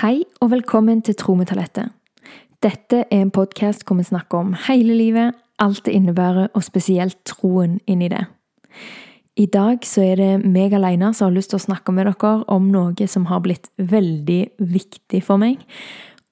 Hei 0.00 0.22
og 0.40 0.48
velkommen 0.48 1.02
til 1.04 1.12
Tro 1.20 1.34
med 1.36 1.50
talentet. 1.50 1.90
Dette 2.64 3.02
er 3.02 3.18
en 3.20 3.30
podkast 3.36 3.82
hvor 3.84 3.98
vi 3.98 4.04
snakker 4.08 4.38
om 4.38 4.54
hele 4.64 4.94
livet, 4.96 5.34
alt 5.60 5.82
det 5.84 5.92
innebærer, 5.92 6.46
og 6.56 6.64
spesielt 6.64 7.18
troen 7.28 7.74
inni 7.84 8.08
det. 8.08 8.22
I 9.36 9.44
dag 9.52 9.84
så 9.84 10.00
er 10.00 10.16
det 10.16 10.28
meg 10.40 10.72
alene 10.72 11.10
som 11.12 11.28
har 11.28 11.34
lyst 11.34 11.52
til 11.52 11.60
å 11.60 11.64
snakke 11.66 11.92
med 11.92 12.08
dere 12.08 12.30
om 12.48 12.70
noe 12.72 13.08
som 13.12 13.26
har 13.28 13.42
blitt 13.44 13.68
veldig 13.76 14.38
viktig 14.72 15.20
for 15.26 15.36
meg. 15.42 15.60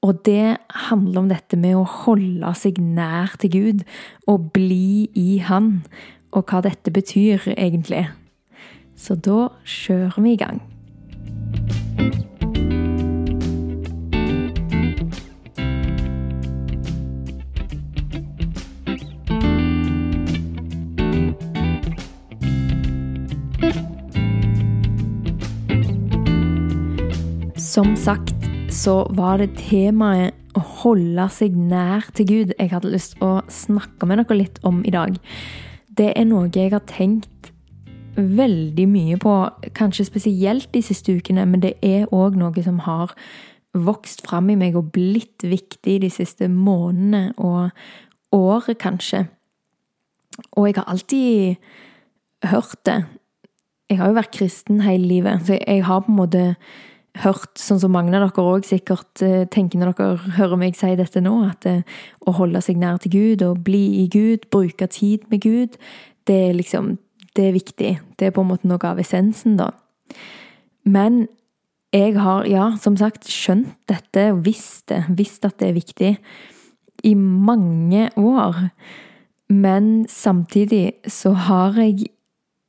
Og 0.01 0.25
det 0.25 0.57
handler 0.89 1.21
om 1.21 1.29
dette 1.29 1.61
med 1.61 1.77
å 1.77 1.85
holde 2.07 2.55
seg 2.57 2.81
nær 2.81 3.37
til 3.37 3.53
Gud 3.53 3.85
og 4.25 4.49
bli 4.57 5.11
i 5.13 5.43
Han, 5.45 5.83
og 6.33 6.49
hva 6.49 6.65
dette 6.65 6.89
betyr 6.89 7.53
egentlig. 7.53 8.07
Så 8.97 9.21
da 9.21 9.51
kjører 9.69 10.25
vi 10.25 10.39
i 10.39 10.41
gang. 10.41 10.65
Som 27.79 27.93
sagt 27.97 28.49
så 28.75 29.05
var 29.15 29.37
det 29.39 29.53
temaet 29.55 30.35
å 30.59 30.61
holde 30.81 31.29
seg 31.31 31.55
nær 31.55 32.09
til 32.11 32.27
Gud 32.27 32.49
jeg 32.57 32.73
hadde 32.73 32.91
lyst 32.91 33.13
til 33.13 33.29
å 33.29 33.45
snakke 33.55 34.09
med 34.11 34.19
dere 34.19 34.39
litt 34.41 34.59
om 34.67 34.81
i 34.83 34.91
dag. 34.91 35.15
Det 35.87 36.09
er 36.19 36.27
noe 36.27 36.49
jeg 36.51 36.73
har 36.73 36.83
tenkt 36.91 37.53
veldig 38.17 38.89
mye 38.91 39.21
på, 39.23 39.37
kanskje 39.79 40.09
spesielt 40.09 40.67
de 40.75 40.83
siste 40.83 41.15
ukene, 41.15 41.47
men 41.47 41.63
det 41.63 41.77
er 41.87 42.11
òg 42.11 42.41
noe 42.41 42.67
som 42.67 42.83
har 42.89 43.15
vokst 43.79 44.27
fram 44.27 44.51
i 44.51 44.59
meg 44.59 44.75
og 44.75 44.91
blitt 44.99 45.47
viktig 45.47 46.01
de 46.03 46.11
siste 46.11 46.51
månedene 46.51 47.31
og 47.39 47.71
året, 48.35 48.83
kanskje. 48.83 49.29
Og 50.57 50.67
jeg 50.67 50.81
har 50.83 50.91
alltid 50.91 51.63
hørt 52.51 52.83
det. 52.91 53.01
Jeg 53.87 54.03
har 54.03 54.11
jo 54.11 54.19
vært 54.19 54.35
kristen 54.35 54.83
hele 54.83 55.15
livet, 55.15 55.47
så 55.47 55.63
jeg 55.63 55.87
har 55.87 56.03
på 56.03 56.17
en 56.17 56.23
måte 56.25 56.47
hørt, 57.23 57.53
sånn 57.59 57.81
som 57.83 57.93
mange 57.95 58.15
av 58.17 58.29
dere 58.29 58.45
òg 58.45 58.67
sikkert 58.67 59.23
eh, 59.25 59.47
tenker 59.51 59.81
når 59.81 59.95
dere 59.99 60.35
hører 60.39 60.61
meg 60.61 60.77
si 60.79 60.91
dette 60.99 61.23
nå, 61.25 61.35
at 61.49 61.65
det, 61.67 61.75
eh, 61.83 61.97
å 62.29 62.35
holde 62.37 62.63
seg 62.65 62.79
nær 62.81 63.01
til 63.03 63.15
Gud 63.15 63.45
og 63.47 63.63
bli 63.67 64.03
i 64.03 64.07
Gud, 64.13 64.49
bruke 64.53 64.89
tid 64.93 65.27
med 65.33 65.43
Gud, 65.47 65.79
det 66.29 66.41
er 66.49 66.57
liksom 66.59 66.97
Det 67.39 67.45
er 67.47 67.53
viktig. 67.53 67.91
Det 68.19 68.27
er 68.27 68.33
på 68.35 68.43
en 68.43 68.49
måte 68.49 68.67
noe 68.67 68.83
av 68.83 68.99
essensen, 68.99 69.55
da. 69.61 69.69
Men 70.83 71.29
jeg 71.95 72.17
har, 72.19 72.49
ja, 72.51 72.73
som 72.83 72.97
sagt, 72.99 73.29
skjønt 73.31 73.77
dette 73.87 74.25
og 74.33 74.41
visst 74.43 74.89
det, 74.91 75.05
visst 75.15 75.47
at 75.47 75.61
det 75.61 75.69
er 75.69 75.77
viktig, 75.77 76.11
i 77.07 77.15
mange 77.15 78.09
år. 78.19 78.73
Men 79.49 80.09
samtidig 80.11 80.99
så 81.07 81.33
har 81.47 81.79
jeg 81.79 82.11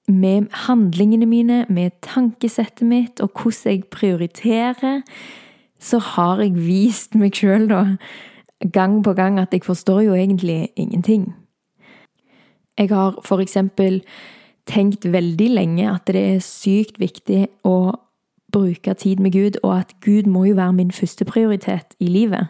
med 0.09 0.49
handlingene 0.65 1.25
mine, 1.29 1.65
med 1.69 1.91
tankesettet 2.01 2.87
mitt 2.87 3.21
og 3.21 3.29
hvordan 3.37 3.73
jeg 3.73 3.83
prioriterer, 3.93 5.01
så 5.79 5.99
har 5.99 6.41
jeg 6.41 6.57
vist 6.57 7.15
meg 7.15 7.37
sjøl, 7.37 7.69
gang 8.73 8.99
på 9.03 9.13
gang 9.13 9.39
at 9.39 9.53
jeg 9.53 9.63
forstår 9.63 10.01
jo 10.01 10.17
egentlig 10.17 10.69
ingenting. 10.75 11.33
Jeg 12.77 12.89
har 12.89 13.19
for 13.23 13.39
eksempel 13.39 14.01
tenkt 14.67 15.05
veldig 15.05 15.49
lenge 15.49 15.87
at 15.91 16.07
det 16.07 16.21
er 16.35 16.43
sykt 16.43 16.99
viktig 16.99 17.47
å 17.63 17.93
bruke 18.51 18.93
tid 18.93 19.21
med 19.21 19.31
Gud, 19.31 19.59
og 19.63 19.77
at 19.77 19.93
Gud 20.01 20.25
må 20.25 20.45
jo 20.49 20.57
være 20.57 20.73
min 20.73 20.91
første 20.91 21.25
prioritet 21.25 21.93
i 21.99 22.07
livet. 22.09 22.49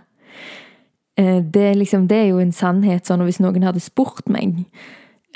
Eh, 1.17 1.43
det 1.43 1.75
liksom, 1.77 2.07
det 2.07 2.17
er 2.17 2.29
jo 2.31 2.39
en 2.39 2.55
sannhet 2.55 3.07
sånn, 3.07 3.19
og 3.19 3.29
hvis 3.29 3.41
noen 3.43 3.65
hadde 3.67 3.83
spurt 3.83 4.29
meg 4.31 4.63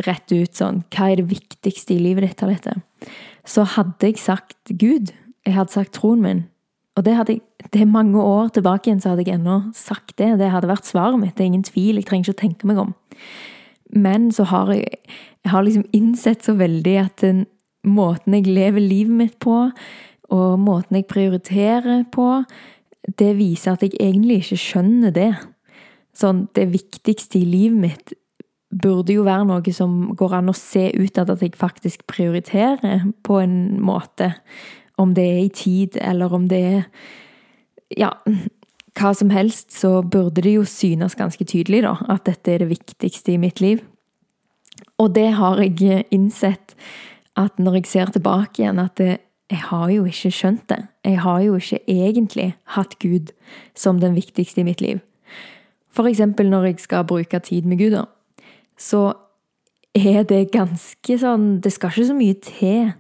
rett 0.02 0.32
ut 0.34 0.56
sånn 0.58 0.82
Hva 0.94 1.12
er 1.12 1.22
det 1.22 1.30
viktigste 1.30 1.96
i 1.96 2.02
livet 2.02 2.26
ditt 2.26 2.44
av 2.46 2.54
dette? 2.54 2.78
Så 3.46 3.66
hadde 3.76 4.10
jeg 4.10 4.22
sagt 4.22 4.72
Gud. 4.72 5.12
Jeg 5.46 5.56
hadde 5.58 5.76
sagt 5.76 5.94
troen 5.98 6.24
min. 6.24 6.44
Og 6.98 7.06
det, 7.06 7.16
hadde 7.18 7.36
jeg, 7.36 7.42
det 7.74 7.82
er 7.82 7.90
mange 7.90 8.22
år 8.22 8.52
tilbake 8.54 8.90
igjen 8.90 9.02
så 9.02 9.14
hadde 9.14 9.26
jeg 9.26 9.40
ennå 9.40 9.60
sagt 9.78 10.16
det. 10.22 10.36
Det 10.40 10.52
hadde 10.54 10.70
vært 10.70 10.88
svaret 10.88 11.20
mitt. 11.20 11.36
Det 11.36 11.44
er 11.44 11.52
ingen 11.52 11.66
tvil. 11.66 11.98
Jeg 11.98 12.08
trenger 12.10 12.30
ikke 12.30 12.38
å 12.38 12.42
tenke 12.44 12.70
meg 12.70 12.82
om. 12.86 12.94
Men 13.94 14.30
så 14.34 14.46
har 14.50 14.72
jeg, 14.74 15.02
jeg 15.44 15.54
har 15.54 15.66
liksom 15.66 15.86
innsett 15.94 16.46
så 16.46 16.56
veldig 16.58 16.96
at 17.02 17.26
den 17.26 17.46
måten 17.84 18.38
jeg 18.38 18.48
lever 18.48 18.82
livet 18.82 19.18
mitt 19.20 19.40
på, 19.44 19.58
og 20.34 20.60
måten 20.62 20.98
jeg 20.98 21.10
prioriterer 21.10 22.06
på, 22.14 22.44
det 23.20 23.34
viser 23.38 23.76
at 23.76 23.84
jeg 23.84 23.98
egentlig 24.00 24.40
ikke 24.42 24.62
skjønner 24.62 25.14
det. 25.14 25.32
Sånn, 26.16 26.46
det 26.56 26.70
viktigste 26.72 27.42
i 27.42 27.48
livet 27.50 27.82
mitt 27.84 28.14
burde 28.82 29.16
jo 29.16 29.26
være 29.28 29.46
noe 29.50 29.74
som 29.76 30.14
går 30.18 30.38
an 30.40 30.52
å 30.52 30.58
se 30.58 30.90
ut 30.96 31.18
av 31.22 31.34
at 31.34 31.44
jeg 31.46 31.58
faktisk 31.60 32.06
prioriterer 32.10 33.06
på 33.26 33.40
en 33.44 33.80
måte. 33.84 34.34
Om 34.98 35.14
det 35.18 35.26
er 35.26 35.40
i 35.44 35.54
tid, 35.54 35.98
eller 36.02 36.34
om 36.34 36.50
det 36.52 36.64
er 36.64 36.84
Ja, 37.94 38.10
hva 38.98 39.12
som 39.14 39.30
helst, 39.30 39.70
så 39.70 40.02
burde 40.02 40.42
det 40.42 40.56
jo 40.56 40.64
synes 40.66 41.14
ganske 41.14 41.46
tydelig, 41.46 41.84
da, 41.86 41.92
at 42.10 42.24
dette 42.26 42.50
er 42.50 42.64
det 42.64 42.72
viktigste 42.72 43.36
i 43.36 43.38
mitt 43.38 43.62
liv. 43.62 43.84
Og 44.98 45.14
det 45.14 45.28
har 45.38 45.62
jeg 45.62 46.08
innsett 46.10 46.74
at 47.38 47.60
når 47.62 47.80
jeg 47.80 47.92
ser 47.92 48.14
tilbake 48.16 48.64
igjen, 48.64 48.82
at 48.82 48.98
det, 48.98 49.20
jeg 49.52 49.62
har 49.70 49.90
jo 49.94 50.08
ikke 50.10 50.32
skjønt 50.34 50.66
det. 50.70 50.80
Jeg 51.06 51.20
har 51.22 51.42
jo 51.46 51.58
ikke 51.60 51.80
egentlig 51.86 52.48
hatt 52.74 52.98
Gud 53.02 53.30
som 53.78 54.00
den 54.02 54.16
viktigste 54.18 54.62
i 54.62 54.68
mitt 54.68 54.82
liv. 54.82 55.02
For 55.94 56.10
eksempel 56.10 56.50
når 56.50 56.72
jeg 56.72 56.80
skal 56.88 57.06
bruke 57.06 57.40
tid 57.46 57.70
med 57.70 57.78
Gud, 57.78 57.94
da 57.94 58.08
så 58.84 59.04
er 59.94 60.26
det 60.28 60.52
ganske 60.54 61.18
sånn 61.22 61.60
Det 61.64 61.72
skal 61.74 61.94
ikke 61.94 62.10
så 62.10 62.18
mye 62.18 62.38
til 62.44 62.94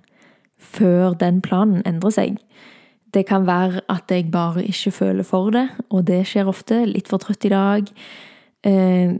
før 0.63 1.17
den 1.19 1.41
planen 1.44 1.83
endrer 1.89 2.13
seg. 2.16 2.38
Det 3.13 3.25
kan 3.29 3.45
være 3.45 3.83
at 3.91 4.09
jeg 4.09 4.31
bare 4.31 4.63
ikke 4.66 4.93
føler 4.95 5.25
for 5.27 5.51
det, 5.53 5.67
og 5.89 6.07
det 6.07 6.23
skjer 6.29 6.49
ofte. 6.49 6.79
Litt 6.89 7.11
for 7.11 7.22
trøtt 7.22 7.45
i 7.45 7.51
dag. 7.51 7.89
Eh, 8.66 9.17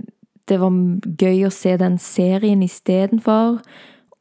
det 0.50 0.60
var 0.60 0.78
gøy 1.20 1.44
å 1.46 1.52
se 1.54 1.76
den 1.78 2.00
serien 2.02 2.64
istedenfor. 2.66 3.60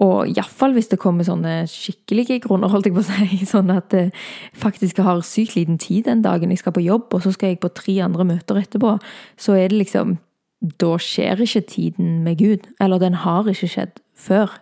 Og 0.02 0.32
iallfall 0.32 0.75
hvis 0.75 0.91
det 0.91 0.98
kommer 1.00 1.25
sånne 1.25 1.62
skikkelige 1.70 2.41
grunner, 2.44 2.72
holdt 2.72 2.91
jeg 2.91 2.97
på 2.97 3.04
å 3.04 3.06
si. 3.06 3.38
Sånn 3.52 3.70
at 3.72 3.94
jeg 3.94 4.10
faktisk 4.58 4.98
har 5.06 5.22
sykt 5.26 5.56
liten 5.56 5.78
tid 5.81 6.08
den 6.10 6.25
dagen 6.26 6.50
jeg 6.50 6.60
skal 6.60 6.75
på 6.75 6.84
jobb, 6.84 7.08
og 7.14 7.25
så 7.25 7.32
skal 7.32 7.54
jeg 7.54 7.62
på 7.62 7.70
tre 7.76 8.00
andre 8.04 8.26
møter 8.34 8.58
etterpå. 8.60 8.97
Så 9.41 9.56
er 9.56 9.70
det 9.70 9.84
liksom 9.84 10.16
da 10.81 10.97
skjer 11.00 11.43
ikke 11.43 11.65
tiden 11.67 12.21
med 12.25 12.39
Gud. 12.39 12.69
Eller 12.81 13.03
den 13.03 13.15
har 13.25 13.49
ikke 13.50 13.71
skjedd 13.71 14.03
før. 14.15 14.59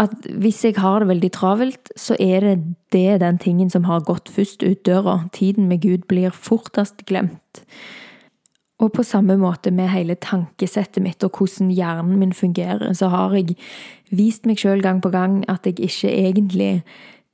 At 0.00 0.14
hvis 0.40 0.62
jeg 0.64 0.78
har 0.80 1.02
det 1.02 1.10
veldig 1.10 1.32
travelt, 1.36 1.90
så 1.96 2.16
er 2.20 2.40
det 2.40 2.54
det 2.92 3.20
den 3.20 3.38
tingen 3.38 3.70
som 3.70 3.84
har 3.84 4.06
gått 4.06 4.30
først 4.32 4.62
ut 4.64 4.86
døra. 4.86 5.26
Tiden 5.32 5.68
med 5.68 5.82
Gud 5.82 6.06
blir 6.08 6.32
fortest 6.32 7.04
glemt. 7.06 7.64
Og 8.80 8.92
på 8.96 9.04
samme 9.04 9.36
måte 9.36 9.70
med 9.70 9.90
hele 9.92 10.16
tankesettet 10.16 11.04
mitt 11.04 11.24
og 11.24 11.36
hvordan 11.36 11.68
hjernen 11.74 12.16
min 12.18 12.32
fungerer, 12.32 12.94
så 12.96 13.10
har 13.12 13.34
jeg 13.36 13.58
vist 14.10 14.48
meg 14.48 14.60
sjøl 14.60 14.80
gang 14.80 15.02
på 15.04 15.12
gang 15.12 15.42
at 15.52 15.68
jeg 15.68 15.76
ikke 15.84 16.08
egentlig 16.08 16.72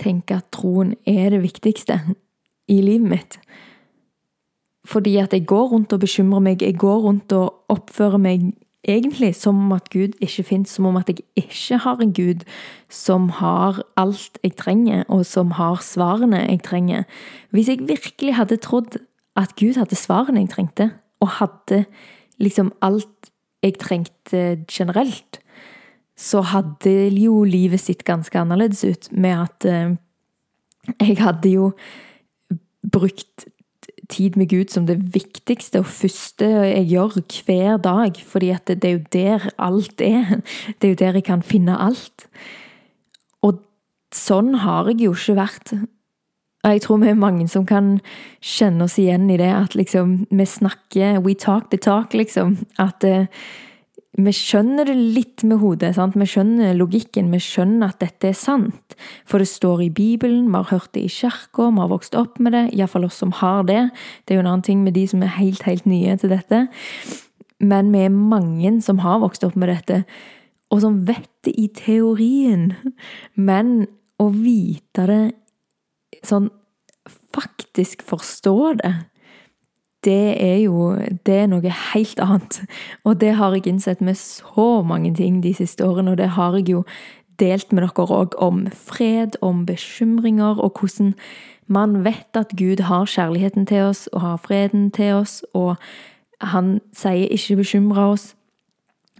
tenker 0.02 0.40
at 0.40 0.50
troen 0.52 0.96
er 1.06 1.30
det 1.30 1.44
viktigste 1.44 2.00
i 2.68 2.80
livet 2.82 3.08
mitt. 3.14 3.38
Fordi 4.86 5.16
at 5.18 5.32
jeg 5.34 5.46
går 5.46 5.72
rundt 5.72 5.92
og 5.92 6.00
bekymrer 6.00 6.42
meg, 6.44 6.62
jeg 6.62 6.78
går 6.78 7.00
rundt 7.08 7.32
og 7.34 7.54
oppfører 7.72 8.22
meg 8.22 8.52
egentlig 8.86 9.32
som 9.34 9.58
om 9.64 9.72
at 9.74 9.90
Gud 9.90 10.14
ikke 10.22 10.44
fins, 10.46 10.70
som 10.76 10.86
om 10.86 10.96
at 11.00 11.08
jeg 11.10 11.24
ikke 11.36 11.80
har 11.82 12.02
en 12.02 12.12
Gud 12.14 12.44
som 12.92 13.28
har 13.40 13.80
alt 13.98 14.38
jeg 14.44 14.54
trenger, 14.56 15.02
og 15.08 15.26
som 15.26 15.56
har 15.58 15.82
svarene 15.82 16.44
jeg 16.44 16.62
trenger. 16.62 17.02
Hvis 17.50 17.68
jeg 17.68 17.88
virkelig 17.88 18.36
hadde 18.38 18.60
trodd 18.62 19.00
at 19.36 19.56
Gud 19.58 19.78
hadde 19.80 19.98
svarene 19.98 20.44
jeg 20.44 20.54
trengte, 20.54 20.90
og 21.20 21.34
hadde 21.40 21.84
liksom 22.38 22.72
alt 22.84 23.32
jeg 23.64 23.78
trengte 23.80 24.62
generelt, 24.70 25.40
så 26.16 26.40
hadde 26.40 27.10
jo 27.18 27.42
livet 27.44 27.82
sitt 27.82 28.04
ganske 28.08 28.38
annerledes 28.38 28.84
ut, 28.84 29.10
med 29.12 29.42
at 29.42 29.66
eh, 29.68 29.96
jeg 31.02 31.18
hadde 31.20 31.50
jo 31.52 31.72
brukt 32.92 33.48
tid 34.08 34.36
med 34.36 34.50
Gud 34.50 34.70
som 34.72 34.86
det 34.88 34.98
viktigste 35.14 35.82
og 35.82 35.90
første 35.90 36.46
jeg 36.46 36.86
gjør 36.90 37.18
hver 37.46 37.76
dag, 37.82 38.20
fordi 38.26 38.50
at 38.54 38.66
det, 38.68 38.84
er 38.84 38.96
jo 38.96 39.04
der 39.12 39.50
alt 39.58 40.00
er. 40.00 40.40
Det 40.80 40.88
er 40.88 40.94
jo 40.94 41.02
der 41.02 41.20
jeg 41.20 41.24
kan 41.24 41.42
finne 41.42 41.78
alt. 41.78 42.26
Og 43.42 43.62
sånn 44.14 44.54
har 44.62 44.90
jeg 44.90 45.06
jo 45.06 45.14
ikke 45.16 45.38
vært. 45.38 45.74
Jeg 46.66 46.82
tror 46.82 46.98
vi 47.02 47.12
er 47.12 47.18
mange 47.18 47.46
som 47.48 47.66
kan 47.66 48.00
kjenne 48.42 48.86
oss 48.88 48.98
igjen 48.98 49.28
i 49.30 49.38
det, 49.38 49.52
at 49.54 49.76
liksom 49.78 50.26
vi 50.30 50.46
snakker 50.46 51.20
We 51.22 51.34
talk 51.34 51.70
the 51.70 51.78
talk, 51.78 52.14
liksom. 52.14 52.58
At 52.78 53.04
uh, 53.06 53.26
vi 54.16 54.32
skjønner 54.32 54.88
det 54.88 54.94
litt 54.96 55.42
med 55.44 55.60
hodet. 55.60 55.92
Sant? 55.96 56.16
Vi 56.16 56.24
skjønner 56.28 56.76
logikken, 56.78 57.28
vi 57.34 57.40
skjønner 57.42 57.92
at 57.92 58.00
dette 58.00 58.30
er 58.30 58.38
sant. 58.38 58.96
For 59.28 59.42
det 59.42 59.50
står 59.50 59.82
i 59.84 59.90
Bibelen, 59.92 60.46
vi 60.48 60.56
har 60.56 60.70
hørt 60.70 60.92
det 60.96 61.04
i 61.04 61.12
kirka, 61.12 61.68
vi 61.68 61.82
har 61.82 61.90
vokst 61.92 62.16
opp 62.16 62.40
med 62.40 62.56
det. 62.56 62.64
Iallfall 62.72 63.04
oss 63.10 63.20
som 63.20 63.34
har 63.42 63.66
det. 63.68 63.82
Det 64.24 64.32
er 64.32 64.40
jo 64.40 64.46
en 64.46 64.52
annen 64.54 64.64
ting 64.64 64.84
med 64.86 64.96
de 64.96 65.04
som 65.10 65.24
er 65.24 65.34
helt, 65.36 65.66
helt 65.68 65.84
nye 65.84 66.16
til 66.16 66.32
dette. 66.32 66.62
Men 67.60 67.92
vi 67.92 68.06
er 68.06 68.14
mange 68.14 68.72
som 68.84 69.04
har 69.04 69.20
vokst 69.20 69.44
opp 69.44 69.56
med 69.56 69.68
dette, 69.72 70.02
og 70.72 70.80
som 70.82 71.02
vet 71.08 71.28
det 71.44 71.52
i 71.60 71.68
teorien. 71.76 72.70
Men 73.36 73.82
å 74.20 74.30
vite 74.32 75.08
det 75.10 75.24
sånn 76.24 76.52
Faktisk 77.36 78.00
forstå 78.00 78.56
det 78.80 78.90
det 80.06 80.36
er 80.42 80.60
jo 80.62 80.94
det 81.26 81.34
er 81.42 81.50
noe 81.50 81.76
helt 81.92 82.20
annet. 82.22 82.60
Og 83.04 83.20
det 83.20 83.34
har 83.36 83.54
jeg 83.54 83.66
innsett 83.66 84.00
med 84.00 84.16
så 84.18 84.82
mange 84.86 85.12
ting 85.14 85.42
de 85.42 85.54
siste 85.54 85.84
årene, 85.84 86.14
og 86.14 86.20
det 86.22 86.30
har 86.38 86.56
jeg 86.56 86.70
jo 86.70 86.84
delt 87.40 87.72
med 87.72 87.84
dere 87.84 88.06
òg, 88.06 88.38
om 88.40 88.64
fred, 88.72 89.36
om 89.42 89.66
bekymringer, 89.66 90.62
og 90.62 90.78
hvordan 90.80 91.14
man 91.66 92.04
vet 92.04 92.38
at 92.38 92.54
Gud 92.56 92.80
har 92.86 93.10
kjærligheten 93.10 93.66
til 93.66 93.90
oss 93.90 94.06
og 94.12 94.20
har 94.20 94.36
freden 94.36 94.90
til 94.94 95.18
oss, 95.18 95.42
og 95.54 95.76
han 96.40 96.80
sier 96.94 97.28
'ikke 97.28 97.56
bekymre 97.56 98.12
oss'. 98.12 98.34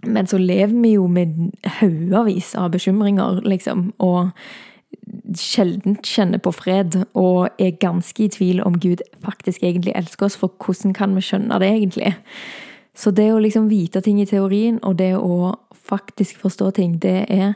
Men 0.03 0.27
så 0.27 0.37
lever 0.37 0.81
vi 0.81 0.93
jo 0.93 1.07
med 1.07 1.51
haugevis 1.63 2.55
av 2.55 2.71
bekymringer, 2.71 3.41
liksom, 3.43 3.93
og 3.99 4.29
sjelden 5.37 5.97
kjenner 6.05 6.41
på 6.43 6.53
fred, 6.55 7.01
og 7.17 7.49
er 7.59 7.75
ganske 7.81 8.23
i 8.23 8.31
tvil 8.31 8.61
om 8.65 8.79
Gud 8.79 9.03
faktisk 9.23 9.63
egentlig 9.63 9.93
elsker 9.95 10.27
oss, 10.27 10.37
for 10.39 10.53
hvordan 10.63 10.95
kan 10.95 11.15
vi 11.15 11.23
skjønne 11.25 11.59
det 11.61 11.69
egentlig? 11.73 12.13
Så 12.97 13.11
det 13.11 13.29
å 13.33 13.41
liksom 13.41 13.69
vite 13.69 14.01
ting 14.01 14.21
i 14.21 14.29
teorien, 14.29 14.79
og 14.83 14.97
det 14.97 15.13
å 15.17 15.53
faktisk 15.87 16.39
forstå 16.41 16.71
ting, 16.79 16.97
det 17.01 17.25
er 17.29 17.53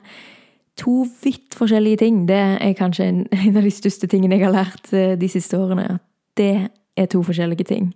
to 0.79 1.05
vidt 1.23 1.55
forskjellige 1.57 2.03
ting. 2.03 2.25
Det 2.29 2.41
er 2.61 2.75
kanskje 2.77 3.07
en, 3.07 3.23
av 3.57 3.63
de 3.63 3.73
største 3.73 4.07
tingene 4.07 4.37
jeg 4.37 4.47
har 4.47 4.55
lært 4.55 4.93
eh, 4.93 5.15
de 5.19 5.31
siste 5.31 5.57
årene. 5.57 5.99
Det 6.37 6.67
er 6.97 7.09
to 7.11 7.23
forskjellige 7.25 7.67
ting. 7.67 7.91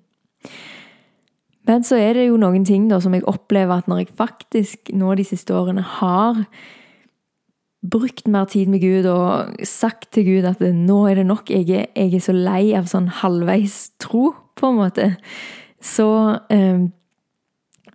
Men 1.65 1.83
så 1.83 1.97
er 1.97 2.13
det 2.13 2.27
jo 2.27 2.37
noen 2.37 2.65
ting 2.65 2.89
da 2.89 2.99
som 3.01 3.13
jeg 3.15 3.25
opplever 3.29 3.79
at 3.79 3.87
når 3.89 4.03
jeg 4.03 4.17
faktisk 4.17 4.91
nå 4.93 5.15
de 5.17 5.25
siste 5.25 5.53
årene 5.55 5.81
har 5.97 6.43
brukt 7.91 8.27
mer 8.31 8.47
tid 8.51 8.69
med 8.71 8.83
Gud 8.83 9.07
og 9.11 9.55
sagt 9.67 10.11
til 10.15 10.27
Gud 10.27 10.47
at 10.49 10.61
nå 10.61 10.99
er 11.09 11.21
det 11.21 11.27
nok, 11.29 11.49
jeg 11.51 11.69
er, 11.69 11.87
jeg 11.95 12.13
er 12.15 12.23
så 12.23 12.35
lei 12.35 12.73
av 12.77 12.89
sånn 12.91 13.09
halvveis 13.21 13.95
tro, 14.01 14.33
på 14.55 14.71
en 14.71 14.79
måte, 14.79 15.09
så, 15.83 16.07
eh, 16.53 16.85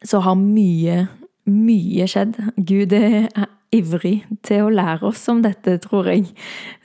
så 0.04 0.20
har 0.24 0.36
mye, 0.36 1.06
mye 1.48 2.08
skjedd. 2.10 2.36
Gud 2.56 2.92
er 2.96 3.30
ivrig 3.74 4.20
til 4.46 4.66
å 4.66 4.74
lære 4.74 5.08
oss 5.10 5.22
om 5.30 5.42
dette, 5.44 5.78
tror 5.82 6.10
jeg. 6.10 6.28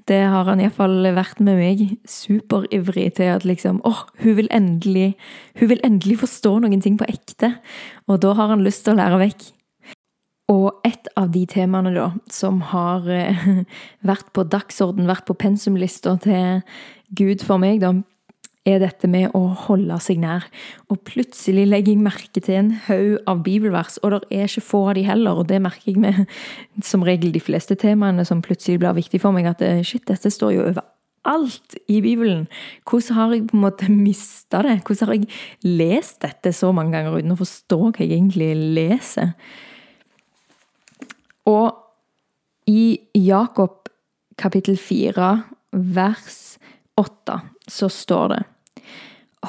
Det 0.06 0.22
har 0.30 0.46
han 0.46 0.62
iallfall 0.62 1.00
vært 1.16 1.42
med 1.42 1.58
meg. 1.58 1.84
Superivrig 2.10 3.08
til 3.18 3.32
at 3.34 3.46
liksom 3.48 3.82
åh, 3.90 4.06
hun 4.22 4.38
vil 4.38 4.50
endelig 4.54 5.16
Hun 5.60 5.70
vil 5.72 5.82
endelig 5.84 6.20
forstå 6.22 6.60
noen 6.62 6.82
ting 6.82 6.98
på 6.98 7.08
ekte. 7.10 7.56
Og 8.08 8.22
da 8.22 8.34
har 8.38 8.54
han 8.54 8.64
lyst 8.66 8.86
til 8.86 8.94
å 8.94 9.00
lære 9.02 9.22
vekk. 9.24 9.48
Og 10.52 10.82
et 10.86 11.08
av 11.18 11.32
de 11.34 11.42
temaene 11.50 11.94
da, 11.96 12.10
som 12.30 12.60
har 12.70 13.08
eh, 13.10 13.48
vært 14.10 14.30
på 14.36 14.46
dagsorden, 14.46 15.08
vært 15.10 15.26
på 15.30 15.38
pensumlista 15.42 16.18
til 16.22 16.62
Gud 17.18 17.42
for 17.46 17.62
meg, 17.62 17.82
da, 17.82 17.96
er 18.66 18.82
dette 18.82 19.08
med 19.10 19.30
å 19.38 19.44
holde 19.68 19.98
seg 20.02 20.20
nær. 20.24 20.48
Og 20.90 21.04
plutselig 21.06 21.68
legger 21.70 21.94
jeg 21.94 22.06
merke 22.06 22.42
til 22.42 22.60
en 22.60 22.72
haug 22.88 23.30
av 23.30 23.44
bibelvers, 23.46 24.00
og 24.02 24.16
det 24.16 24.22
er 24.34 24.50
ikke 24.50 24.66
få 24.66 24.82
av 24.90 24.98
de 24.98 25.06
heller, 25.06 25.42
og 25.42 25.50
det 25.52 25.62
merker 25.64 25.92
jeg 25.92 26.02
med 26.02 26.24
som 26.90 27.06
regel 27.06 27.34
de 27.36 27.44
fleste 27.44 27.78
temaene 27.82 28.26
som 28.28 28.44
plutselig 28.46 28.82
blir 28.82 28.98
viktig 28.98 29.22
for 29.24 29.36
meg, 29.36 29.50
at 29.54 29.66
eh, 29.66 29.84
shit, 29.86 30.06
dette 30.10 30.34
står 30.34 30.56
jo 30.56 30.66
overalt 30.72 31.78
i 31.90 32.02
Bibelen. 32.06 32.46
Hvordan 32.90 33.18
har 33.18 33.38
jeg 33.38 33.48
på 33.52 33.58
en 33.58 33.66
måte 33.68 33.92
mista 34.08 34.62
det? 34.66 34.80
Hvordan 34.86 35.10
har 35.10 35.22
jeg 35.22 35.78
lest 35.82 36.22
dette 36.26 36.54
så 36.54 36.74
mange 36.76 36.98
ganger 36.98 37.22
uten 37.22 37.34
å 37.34 37.42
forstå 37.42 37.80
hva 37.88 37.96
jeg 38.02 38.18
egentlig 38.18 38.54
leser? 38.78 39.34
Og 41.46 41.76
i 42.68 42.98
Jakob 43.14 43.90
kapittel 44.38 44.78
4 44.78 45.30
vers 45.72 46.58
8 46.98 47.40
så 47.70 47.90
står 47.90 48.34
det 48.34 48.42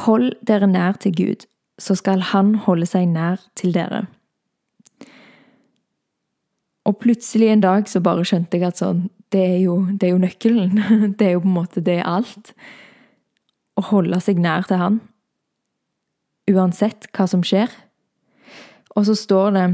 Hold 0.04 0.34
dere 0.44 0.69
nær 0.69 0.98
til 1.00 1.14
Gud, 1.16 1.46
så 1.81 1.96
skal 1.96 2.20
Han 2.32 2.54
holde 2.66 2.87
seg 2.88 3.08
nær 3.08 3.40
til 3.56 3.72
dere. 3.72 4.06
Og 6.87 6.98
plutselig 7.00 7.48
en 7.50 7.64
dag 7.64 7.88
så 7.88 8.02
bare 8.04 8.26
skjønte 8.28 8.58
jeg 8.58 8.69
at 8.69 8.81
sånn, 8.82 9.06
det 9.34 9.43
er, 9.43 9.58
jo, 9.64 9.78
det 9.90 10.06
er 10.06 10.12
jo 10.12 10.22
nøkkelen. 10.22 10.76
Det 11.19 11.26
er 11.26 11.32
jo 11.34 11.43
på 11.43 11.48
en 11.50 11.56
måte 11.56 11.82
det 11.82 11.96
er 11.98 12.06
alt. 12.06 12.52
Å 13.76 13.82
holde 13.88 14.20
seg 14.22 14.38
nær 14.38 14.69
til 14.69 14.78
Han. 14.78 15.00
Uansett 16.52 17.08
hva 17.16 17.26
som 17.26 17.43
skjer. 17.43 17.72
Og 18.94 19.08
så 19.08 19.16
står 19.19 19.56
det 19.56 19.64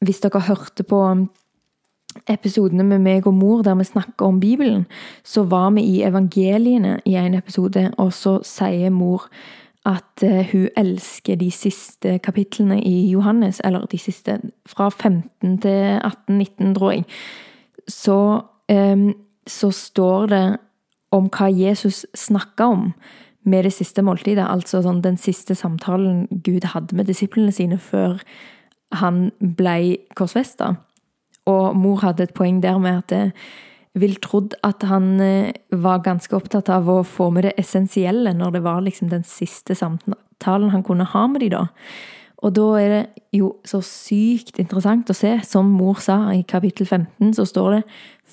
hvis 0.00 0.20
dere 0.24 0.40
hørte 0.48 0.82
på 0.82 1.00
episodene 2.28 2.84
med 2.84 3.02
meg 3.04 3.26
og 3.26 3.34
mor 3.34 3.62
der 3.62 3.76
vi 3.78 3.84
snakker 3.84 4.26
om 4.26 4.40
Bibelen, 4.40 4.86
så 5.24 5.44
var 5.46 5.70
vi 5.76 5.84
i 5.86 6.02
evangeliene 6.02 7.00
i 7.04 7.14
en 7.14 7.34
episode, 7.34 7.90
og 7.98 8.12
så 8.12 8.40
sier 8.46 8.90
mor 8.90 9.28
at 9.86 10.22
eh, 10.22 10.44
hun 10.52 10.68
elsker 10.76 11.38
de 11.40 11.50
siste 11.50 12.18
kapitlene 12.18 12.82
i 12.82 13.10
Johannes, 13.10 13.60
eller 13.64 13.86
de 13.86 13.98
siste 13.98 14.40
fra 14.66 14.90
15 14.90 15.58
til 15.62 16.00
18-19, 16.04 16.74
tror 16.74 16.90
jeg. 16.90 17.04
Så, 17.88 18.18
um, 18.72 19.14
så 19.46 19.70
står 19.70 20.26
det 20.26 20.44
om 21.10 21.30
hva 21.32 21.48
Jesus 21.48 22.06
snakka 22.14 22.64
om 22.64 22.92
med 23.44 23.64
det 23.64 23.72
siste 23.72 24.02
måltidet, 24.04 24.44
altså 24.44 24.82
sånn 24.84 25.00
den 25.02 25.16
siste 25.16 25.56
samtalen 25.56 26.26
Gud 26.44 26.68
hadde 26.74 26.96
med 26.96 27.08
disiplene 27.08 27.52
sine 27.52 27.78
før 27.80 28.20
han 28.98 29.30
ble 29.40 29.98
korsfesta. 30.18 30.74
Og 31.50 31.76
mor 31.78 32.02
hadde 32.04 32.26
et 32.26 32.36
poeng 32.36 32.60
der 32.62 32.78
med 32.82 33.02
at 33.04 33.14
jeg 33.14 33.32
vil 33.98 34.14
trodd 34.22 34.54
at 34.66 34.84
han 34.86 35.18
eh, 35.20 35.52
var 35.70 36.04
ganske 36.04 36.34
opptatt 36.36 36.70
av 36.70 36.88
å 36.90 37.00
få 37.02 37.30
med 37.34 37.48
det 37.48 37.56
essensielle 37.58 38.34
når 38.36 38.58
det 38.58 38.62
var 38.62 38.84
liksom 38.86 39.10
den 39.10 39.24
siste 39.26 39.74
samtalen 39.74 40.70
han 40.70 40.84
kunne 40.86 41.08
ha 41.10 41.26
med 41.26 41.42
de 41.42 41.50
da. 41.56 41.64
Og 42.40 42.54
da 42.56 42.68
er 42.80 42.92
det 42.94 43.02
jo 43.36 43.50
så 43.68 43.82
sykt 43.84 44.60
interessant 44.62 45.10
å 45.10 45.16
se, 45.16 45.34
som 45.44 45.68
mor 45.76 45.98
sa 46.00 46.30
i 46.32 46.44
kapittel 46.48 46.86
15, 46.86 47.34
så 47.36 47.44
står 47.48 47.74
det 47.74 47.82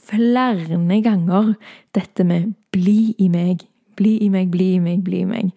flere 0.08 1.02
ganger 1.04 1.56
dette 1.94 2.24
med 2.24 2.54
'bli 2.72 3.16
i 3.20 3.28
meg', 3.28 3.68
'bli 3.96 4.18
i 4.24 4.30
meg', 4.30 4.52
'bli 4.52 4.76
i 4.76 4.80
meg', 4.80 5.04
'bli 5.04 5.20
i 5.22 5.26
meg'. 5.26 5.52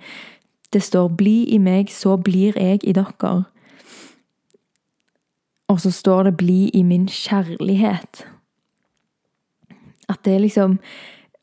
Det 0.73 0.83
står 0.83 1.09
'bli 1.09 1.55
i 1.55 1.59
meg, 1.59 1.91
så 1.91 2.17
blir 2.17 2.57
jeg 2.57 2.81
i 2.83 2.93
dere'. 2.93 3.45
Og 5.71 5.81
så 5.81 5.91
står 5.95 6.23
det 6.23 6.37
'bli 6.37 6.71
i 6.75 6.83
min 6.83 7.07
kjærlighet'. 7.07 8.25
At 10.09 10.25
det 10.25 10.35
er 10.35 10.39
liksom 10.39 10.79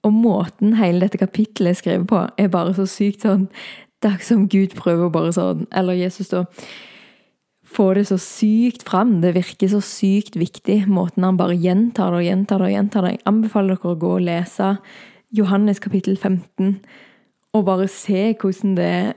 Og 0.03 0.13
måten 0.13 0.75
hele 0.77 1.01
dette 1.01 1.17
kapittelet 1.17 1.69
er 1.69 1.73
skrevet 1.73 2.07
på, 2.07 2.27
er 2.37 2.47
bare 2.47 2.73
så 2.73 2.85
sykt 2.85 3.21
sånn 3.25 3.49
Det 4.01 4.11
er 4.11 4.17
som 4.21 4.47
Gud 4.47 4.75
prøver 4.75 5.09
bare 5.09 5.33
sånn, 5.33 5.65
eller 5.71 5.93
Jesus, 5.93 6.27
da. 6.29 6.45
Få 7.65 7.93
det 7.93 8.07
så 8.07 8.17
sykt 8.17 8.83
fram. 8.83 9.21
Det 9.21 9.33
virker 9.33 9.67
så 9.67 9.81
sykt 9.81 10.37
viktig, 10.37 10.87
måten 10.87 11.23
han 11.23 11.37
bare 11.37 11.57
gjentar 11.57 12.11
det 12.11 12.19
og 12.19 12.23
gjentar 12.23 12.57
det 12.59 12.67
og 12.67 12.75
gjentar 12.75 13.01
det. 13.01 13.11
Jeg 13.11 13.25
anbefaler 13.25 13.75
dere 13.75 13.95
å 13.95 13.99
gå 13.99 14.11
og 14.15 14.21
lese 14.21 14.77
Johannes 15.33 15.79
kapittel 15.79 16.15
15, 16.15 16.77
og 17.53 17.65
bare 17.65 17.87
se 17.87 18.35
hvordan 18.39 18.77
det 18.77 19.13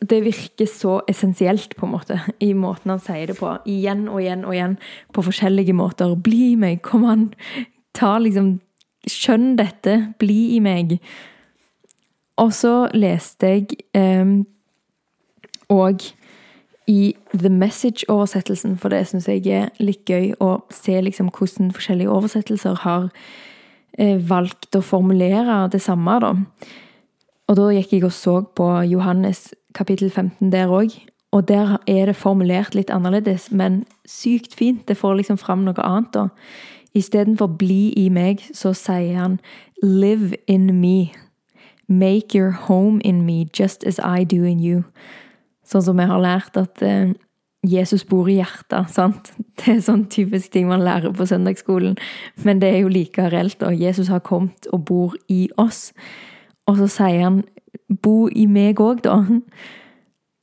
det 0.00 0.22
virker 0.24 0.66
så 0.66 1.00
essensielt, 1.08 1.76
på 1.76 1.86
en 1.86 1.92
måte, 1.92 2.20
i 2.40 2.52
måten 2.56 2.94
han 2.94 3.02
sier 3.04 3.28
det 3.30 3.36
på. 3.40 3.52
Igjen 3.68 4.06
og 4.08 4.22
igjen 4.22 4.46
og 4.48 4.54
igjen, 4.54 4.78
på 5.12 5.24
forskjellige 5.26 5.76
måter. 5.76 6.14
Bli 6.16 6.54
meg, 6.56 6.80
kom 6.86 7.04
an! 7.08 7.30
Ta 7.96 8.16
liksom 8.22 8.58
Skjønn 9.08 9.54
dette, 9.56 9.94
bli 10.20 10.52
i 10.52 10.58
meg. 10.60 10.98
Og 12.40 12.50
så 12.52 12.74
leste 12.92 13.48
jeg 13.48 13.78
òg 15.72 16.04
eh, 16.04 16.10
i 16.90 17.14
The 17.32 17.48
Message-oversettelsen, 17.54 18.76
for 18.80 18.92
det 18.92 19.06
syns 19.08 19.28
jeg 19.30 19.46
er 19.48 19.70
litt 19.80 20.04
gøy 20.08 20.34
å 20.42 20.58
se 20.74 20.98
liksom 21.00 21.30
hvordan 21.32 21.70
forskjellige 21.76 22.12
oversettelser 22.12 22.80
har 22.84 23.08
eh, 23.96 24.18
valgt 24.20 24.76
å 24.76 24.84
formulere 24.84 25.62
det 25.72 25.80
samme, 25.84 26.18
da. 26.20 26.34
Og 27.50 27.56
da 27.58 27.70
gikk 27.74 27.96
jeg 27.96 28.04
og 28.06 28.12
så 28.14 28.36
på 28.54 28.66
Johannes 28.86 29.48
kapittel 29.74 30.10
15 30.10 30.52
der 30.52 30.70
òg. 30.70 30.94
Og 31.34 31.48
der 31.48 31.78
er 31.86 32.06
det 32.06 32.16
formulert 32.18 32.74
litt 32.74 32.90
annerledes, 32.90 33.50
men 33.50 33.84
sykt 34.06 34.54
fint. 34.54 34.86
Det 34.88 34.96
får 34.98 35.18
liksom 35.18 35.38
fram 35.38 35.64
noe 35.66 35.82
annet, 35.82 36.14
da. 36.14 36.28
Istedenfor 36.94 37.46
'bli 37.46 37.92
i 37.96 38.08
meg', 38.08 38.42
så 38.54 38.72
sier 38.74 39.18
han 39.18 39.40
'live 39.82 40.34
in 40.46 40.80
me'. 40.80 41.14
Make 41.88 42.38
your 42.38 42.50
home 42.50 43.00
in 43.04 43.22
me 43.22 43.46
just 43.60 43.84
as 43.84 43.98
I 43.98 44.24
do 44.24 44.44
in 44.44 44.60
you. 44.60 44.84
Sånn 45.66 45.82
som 45.82 45.96
vi 45.96 46.04
har 46.04 46.20
lært 46.20 46.56
at 46.56 46.82
eh, 46.82 47.12
Jesus 47.66 48.04
bor 48.04 48.28
i 48.28 48.38
hjertet, 48.38 48.90
sant? 48.90 49.32
Det 49.56 49.68
er 49.68 49.80
sånn 49.80 50.06
typisk 50.06 50.52
ting 50.52 50.68
man 50.68 50.80
lærer 50.80 51.12
på 51.12 51.26
søndagsskolen. 51.26 51.96
Men 52.44 52.60
det 52.60 52.74
er 52.74 52.78
jo 52.78 52.88
like 52.88 53.30
reelt, 53.30 53.62
og 53.62 53.80
Jesus 53.80 54.08
har 54.08 54.20
kommet 54.20 54.66
og 54.72 54.84
bor 54.84 55.14
i 55.28 55.48
oss. 55.56 55.92
Og 56.70 56.78
så 56.78 56.86
sier 56.90 57.24
han, 57.24 57.42
bo 58.02 58.28
i 58.30 58.46
meg 58.46 58.80
òg, 58.82 59.02
da. 59.06 59.18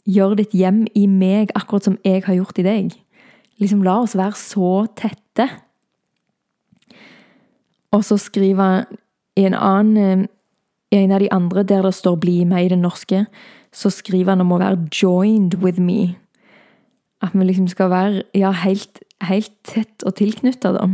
Gjør 0.08 0.36
ditt 0.40 0.56
hjem 0.56 0.86
i 0.96 1.06
meg, 1.08 1.54
akkurat 1.56 1.88
som 1.88 1.98
jeg 2.04 2.26
har 2.28 2.36
gjort 2.36 2.60
i 2.60 2.66
deg. 2.68 2.96
Liksom, 3.62 3.84
la 3.86 4.02
oss 4.04 4.16
være 4.20 4.36
så 4.40 4.72
tette. 5.00 5.48
Og 7.96 8.04
så 8.04 8.20
skriver 8.20 8.64
han 8.64 8.98
i 9.38 9.46
en 9.48 9.56
annen 9.56 10.28
i 10.92 11.02
en 11.02 11.12
av 11.12 11.20
de 11.20 11.28
andre 11.36 11.64
der 11.68 11.82
det 11.84 11.94
står 11.94 12.16
'bli 12.16 12.44
med' 12.46 12.66
i 12.66 12.70
det 12.70 12.80
norske, 12.80 13.26
så 13.74 13.90
skriver 13.90 14.32
han 14.32 14.42
om 14.42 14.52
å 14.52 14.60
være 14.60 14.88
'joined 14.92 15.60
with 15.60 15.80
me'. 15.80 16.16
At 17.22 17.34
vi 17.34 17.44
liksom 17.44 17.68
skal 17.68 17.90
være 17.90 18.24
ja, 18.34 18.52
helt, 18.52 19.00
helt 19.22 19.52
tett 19.64 20.04
og 20.06 20.16
tilknytta, 20.16 20.72
da. 20.72 20.88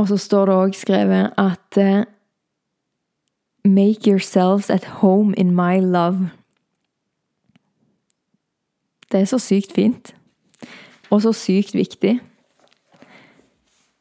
Og 0.00 0.08
så 0.08 0.16
står 0.16 0.48
det 0.48 0.56
òg 0.56 0.76
skrevet 0.78 1.34
at 1.36 1.76
uh, 1.76 2.08
Make 3.64 4.08
yourselves 4.08 4.70
at 4.70 4.84
home 5.02 5.34
in 5.36 5.50
my 5.52 5.76
love. 5.80 6.30
Det 9.12 9.20
er 9.20 9.28
så 9.28 9.38
sykt 9.38 9.74
fint. 9.76 10.14
Og 11.10 11.22
så 11.22 11.32
sykt 11.36 11.74
viktig. 11.74 12.20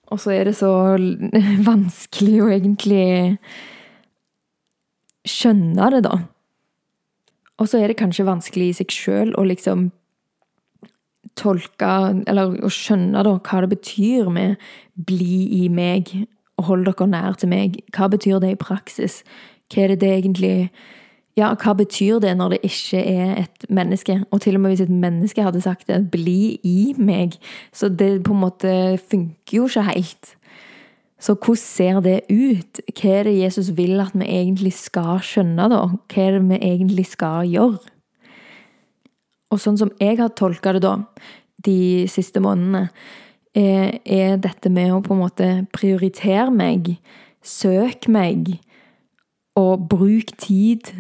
Og 0.08 0.20
så 0.20 0.32
er 0.32 0.48
det 0.48 0.56
så 0.56 0.72
vanskelig 1.72 2.38
å 2.42 2.50
egentlig 2.56 3.36
skjønne 5.28 5.92
det, 5.92 6.04
da. 6.08 6.22
Og 7.60 7.68
så 7.68 7.82
er 7.82 7.92
det 7.92 8.00
kanskje 8.00 8.30
vanskelig 8.30 8.70
i 8.70 8.78
seg 8.80 8.96
sjøl 8.96 9.36
å 9.36 9.44
liksom 9.44 9.90
tolke, 11.40 11.94
eller 12.28 12.58
å 12.66 12.72
skjønne 12.74 13.24
da, 13.26 13.38
hva 13.40 13.64
det 13.64 13.72
betyr 13.76 14.30
med 14.34 14.56
'bli 14.96 15.64
i 15.64 15.68
meg' 15.70 16.28
og 16.58 16.66
'hold 16.66 16.86
dere 16.86 17.08
nær 17.08 17.38
til 17.38 17.50
meg'. 17.50 17.80
Hva 17.96 18.10
betyr 18.12 18.40
det 18.40 18.52
i 18.52 18.64
praksis? 18.64 19.24
Hva 19.72 19.84
er 19.84 19.88
det 19.88 20.02
det 20.02 20.14
egentlig 20.18 20.70
Ja, 21.38 21.54
hva 21.56 21.72
betyr 21.74 22.20
det 22.20 22.36
når 22.36 22.50
det 22.50 22.60
ikke 22.64 23.00
er 23.00 23.38
et 23.40 23.66
menneske? 23.70 24.26
Og 24.32 24.42
til 24.42 24.56
og 24.56 24.62
med 24.62 24.72
hvis 24.72 24.82
et 24.82 24.90
menneske 24.90 25.44
hadde 25.44 25.62
sagt 25.62 25.88
det, 25.88 26.12
'bli 26.12 26.60
i 26.64 26.94
meg', 26.98 27.40
så 27.72 27.88
det 27.88 28.24
på 28.24 28.34
en 28.34 28.40
måte 28.40 29.00
funker 29.10 29.54
jo 29.54 29.68
ikke 29.68 29.84
helt. 29.84 30.36
Så 31.20 31.36
hvordan 31.36 31.56
ser 31.56 32.00
det 32.00 32.22
ut? 32.30 32.80
Hva 33.02 33.10
er 33.10 33.24
det 33.24 33.40
Jesus 33.40 33.78
vil 33.78 34.00
at 34.00 34.12
vi 34.14 34.26
egentlig 34.26 34.74
skal 34.74 35.20
skjønne, 35.20 35.70
da? 35.70 35.82
Hva 36.14 36.22
er 36.22 36.32
det 36.40 36.50
vi 36.50 36.56
egentlig 36.56 37.06
skal 37.06 37.48
gjøre? 37.48 37.78
Og 39.50 39.62
sånn 39.62 39.80
som 39.80 39.92
jeg 40.02 40.20
har 40.20 40.34
tolka 40.38 40.76
det 40.76 40.84
da, 40.86 40.96
de 41.66 42.06
siste 42.12 42.42
månedene, 42.44 42.90
er, 43.58 43.98
er 44.06 44.38
dette 44.42 44.70
med 44.72 44.94
å 44.94 45.02
på 45.04 45.16
en 45.16 45.24
måte 45.24 45.48
prioritere 45.74 46.52
meg, 46.54 46.94
søk 47.42 48.08
meg, 48.12 48.60
og 49.58 49.88
bruk 49.92 50.36
tid 50.40 50.92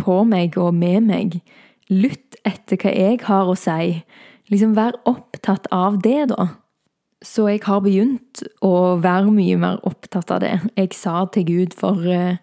på 0.00 0.22
meg 0.28 0.58
og 0.60 0.74
med 0.76 1.06
meg. 1.06 1.38
Lytt 1.92 2.36
etter 2.48 2.80
hva 2.80 2.92
jeg 2.92 3.22
har 3.28 3.48
å 3.48 3.56
si. 3.58 4.02
Liksom 4.52 4.74
vær 4.76 4.98
opptatt 5.08 5.68
av 5.72 6.00
det, 6.04 6.32
da. 6.32 6.48
Så 7.22 7.46
jeg 7.46 7.62
har 7.64 7.84
begynt 7.84 8.42
å 8.66 8.98
være 9.02 9.30
mye 9.30 9.56
mer 9.62 9.78
opptatt 9.86 10.32
av 10.34 10.42
det. 10.42 10.56
Jeg 10.74 10.96
sa 10.98 11.22
til 11.30 11.46
Gud 11.46 11.76
for 11.78 12.02
uh, 12.02 12.40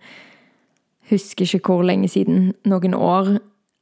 husker 1.09 1.45
ikke 1.45 1.73
hvor 1.73 1.83
lenge 1.83 2.07
siden, 2.11 2.53
noen 2.69 2.95
år, 2.95 3.39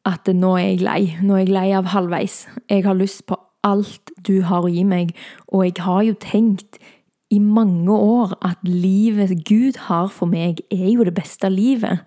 at 0.08 0.30
nå 0.32 0.56
er 0.56 0.70
jeg 0.72 0.84
lei. 0.86 1.02
Nå 1.22 1.36
er 1.36 1.46
jeg 1.46 1.54
lei 1.56 1.68
av 1.76 1.92
halvveis. 1.92 2.46
Jeg 2.72 2.86
har 2.88 2.98
lyst 2.98 3.26
på 3.28 3.38
alt 3.68 4.14
du 4.24 4.40
har 4.48 4.64
å 4.64 4.72
gi 4.72 4.86
meg, 4.88 5.12
og 5.52 5.66
jeg 5.66 5.82
har 5.84 6.06
jo 6.08 6.16
tenkt 6.24 6.80
i 7.34 7.42
mange 7.44 7.92
år 7.92 8.38
at 8.46 8.62
livet 8.64 9.34
Gud 9.48 9.82
har 9.90 10.08
for 10.14 10.32
meg, 10.32 10.62
er 10.72 10.94
jo 10.94 11.04
det 11.08 11.18
beste 11.18 11.50
livet. 11.52 12.06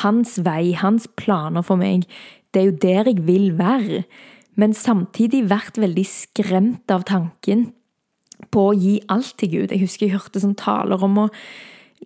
Hans 0.00 0.38
vei, 0.44 0.72
hans 0.80 1.08
planer 1.20 1.64
for 1.66 1.76
meg, 1.80 2.06
det 2.54 2.62
er 2.62 2.70
jo 2.70 2.78
der 2.80 3.10
jeg 3.10 3.26
vil 3.26 3.50
være. 3.58 4.04
Men 4.56 4.72
samtidig 4.72 5.44
vært 5.50 5.80
veldig 5.82 6.06
skremt 6.08 6.90
av 6.94 7.04
tanken 7.10 7.68
på 8.54 8.68
å 8.70 8.76
gi 8.78 8.96
alt 9.12 9.34
til 9.40 9.52
Gud. 9.52 9.74
Jeg 9.74 9.84
husker 9.84 10.06
jeg 10.06 10.16
hørte 10.16 10.40
sånn 10.42 10.56
taler 10.58 11.02
om 11.04 11.26
å 11.26 11.28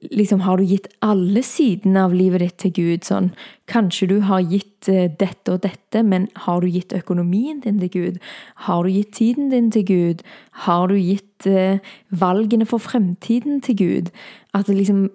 liksom, 0.02 0.40
Har 0.40 0.56
du 0.56 0.64
gitt 0.64 0.88
alle 1.00 1.42
sidene 1.42 2.04
av 2.04 2.14
livet 2.14 2.40
ditt 2.40 2.58
til 2.58 2.72
Gud? 2.72 3.04
Sånn, 3.04 3.30
kanskje 3.66 4.08
du 4.08 4.20
har 4.28 4.40
gitt 4.40 4.88
uh, 4.88 5.06
dette 5.08 5.52
og 5.52 5.62
dette, 5.62 6.02
men 6.02 6.28
har 6.46 6.60
du 6.60 6.68
gitt 6.68 6.92
økonomien 6.92 7.60
din 7.64 7.80
til 7.80 7.90
Gud? 7.90 8.18
Har 8.66 8.84
du 8.84 8.90
gitt 8.90 9.14
tiden 9.18 9.50
din 9.50 9.70
til 9.70 9.86
Gud? 9.88 10.26
Har 10.66 10.88
du 10.88 10.96
gitt 10.96 11.46
eh, 11.46 11.78
valgene 12.10 12.66
for 12.66 12.82
fremtiden 12.82 13.60
til 13.62 13.76
Gud? 13.78 14.12
At 14.54 14.68
liksom 14.68 15.08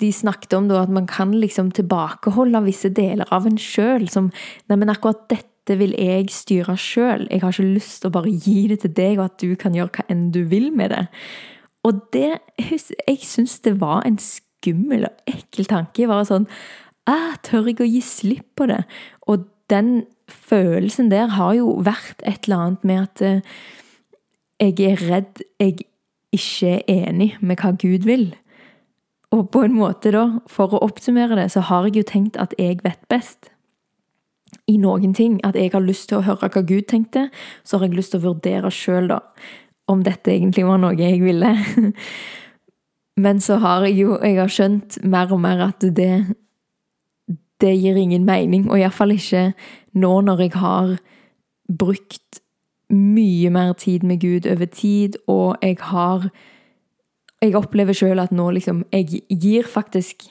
de 0.00 0.12
snakket 0.12 0.54
om 0.56 0.70
at 0.70 0.88
man 0.88 1.06
kan 1.06 1.34
liksom 1.36 1.70
tilbakeholde 1.76 2.64
visse 2.64 2.88
deler 2.88 3.28
av 3.32 3.46
en 3.46 3.58
sjøl. 3.60 4.08
Som 4.08 4.30
Nei, 4.68 4.76
men 4.76 4.92
akkurat 4.92 5.28
dette 5.28 5.76
vil 5.76 5.92
jeg 5.98 6.30
styre 6.32 6.76
sjøl. 6.80 7.26
Jeg 7.30 7.42
har 7.42 7.52
ikke 7.52 7.74
lyst 7.74 8.00
til 8.00 8.10
å 8.10 8.16
bare 8.16 8.32
gi 8.32 8.66
det 8.70 8.80
til 8.84 8.94
deg, 8.96 9.18
og 9.18 9.26
at 9.26 9.42
du 9.42 9.56
kan 9.60 9.76
gjøre 9.76 9.92
hva 9.98 10.06
enn 10.12 10.30
du 10.32 10.44
vil 10.48 10.70
med 10.72 10.94
det. 10.94 11.04
Og 11.86 12.02
det 12.12 12.40
Jeg 12.58 13.22
syns 13.22 13.60
det 13.62 13.76
var 13.80 14.02
en 14.06 14.18
skummel 14.18 15.06
og 15.06 15.30
ekkel 15.30 15.68
tanke. 15.70 16.08
Var 16.08 16.26
sånn 16.28 16.48
Tør 17.46 17.68
jeg 17.70 17.78
å 17.78 17.86
gi 17.86 18.00
slipp 18.02 18.56
på 18.58 18.66
det? 18.66 18.80
Og 19.30 19.46
den 19.70 20.06
følelsen 20.26 21.10
der 21.12 21.30
har 21.36 21.54
jo 21.54 21.76
vært 21.86 22.22
et 22.26 22.48
eller 22.48 22.64
annet 22.64 22.86
med 22.86 23.02
at 23.04 23.22
eh, 23.22 23.52
jeg 24.58 24.80
er 24.88 25.04
redd 25.06 25.42
jeg 25.60 25.86
ikke 26.34 26.72
er 26.80 27.06
enig 27.06 27.36
med 27.40 27.60
hva 27.62 27.70
Gud 27.78 28.06
vil. 28.08 28.32
Og 29.34 29.50
på 29.50 29.62
en 29.66 29.74
måte, 29.76 30.10
da, 30.14 30.40
for 30.50 30.74
å 30.74 30.82
oppsummere 30.86 31.38
det, 31.38 31.50
så 31.54 31.62
har 31.68 31.86
jeg 31.86 32.00
jo 32.00 32.08
tenkt 32.10 32.38
at 32.40 32.54
jeg 32.58 32.80
vet 32.84 33.02
best 33.10 33.50
i 34.70 34.76
noen 34.82 35.14
ting. 35.14 35.38
At 35.46 35.58
jeg 35.58 35.72
har 35.74 35.84
lyst 35.84 36.08
til 36.10 36.20
å 36.20 36.26
høre 36.26 36.50
hva 36.50 36.62
Gud 36.66 36.88
tenkte, 36.90 37.28
så 37.62 37.78
har 37.78 37.88
jeg 37.88 37.98
lyst 37.98 38.14
til 38.14 38.22
å 38.22 38.32
vurdere 38.32 38.72
sjøl, 38.74 39.10
da, 39.12 39.20
om 39.88 40.02
dette 40.02 40.32
egentlig 40.32 40.66
var 40.66 40.80
noe 40.82 40.96
jeg 40.98 41.20
ville. 41.22 41.52
Men 43.22 43.40
så 43.40 43.60
har 43.62 43.86
jeg 43.86 44.00
jo 44.02 44.18
jeg 44.20 44.38
har 44.40 44.52
skjønt 44.52 44.98
mer 45.04 45.30
og 45.32 45.40
mer 45.40 45.62
at 45.70 45.86
det, 45.96 46.10
det 47.62 47.74
gir 47.80 47.96
ingen 47.96 48.26
mening. 48.28 48.66
Og 48.70 48.80
iallfall 48.80 49.14
ikke 49.16 49.50
nå 49.96 50.12
når 50.26 50.42
jeg 50.44 50.56
har 50.60 50.96
brukt 51.66 52.42
mye 52.92 53.50
mer 53.50 53.72
tid 53.72 54.04
med 54.06 54.20
Gud 54.22 54.46
over 54.46 54.68
tid, 54.70 55.16
og 55.26 55.56
jeg 55.62 55.76
har 55.80 56.30
Jeg 57.42 57.52
opplever 57.54 57.92
sjøl 57.92 58.18
at 58.18 58.32
nå 58.32 58.50
liksom 58.50 58.84
Jeg 58.92 59.20
gir 59.28 59.66
faktisk 59.68 60.24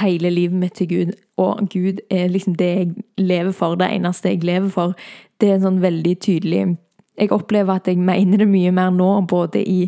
hele 0.00 0.30
livet 0.30 0.56
mitt 0.56 0.74
til 0.74 0.88
Gud, 0.88 1.12
og 1.36 1.68
Gud 1.72 1.98
er 2.10 2.28
liksom 2.28 2.54
det 2.54 2.66
jeg 2.66 2.94
lever 3.18 3.52
for, 3.52 3.74
det 3.74 3.88
eneste 3.92 4.28
jeg 4.28 4.44
lever 4.44 4.68
for. 4.68 4.94
Det 5.40 5.50
er 5.50 5.60
sånn 5.60 5.82
veldig 5.82 6.14
tydelig 6.20 6.76
Jeg 7.18 7.32
opplever 7.34 7.76
at 7.76 7.88
jeg 7.88 8.00
mener 8.00 8.42
det 8.42 8.48
mye 8.48 8.72
mer 8.74 8.92
nå, 8.94 9.08
både 9.28 9.62
i 9.62 9.80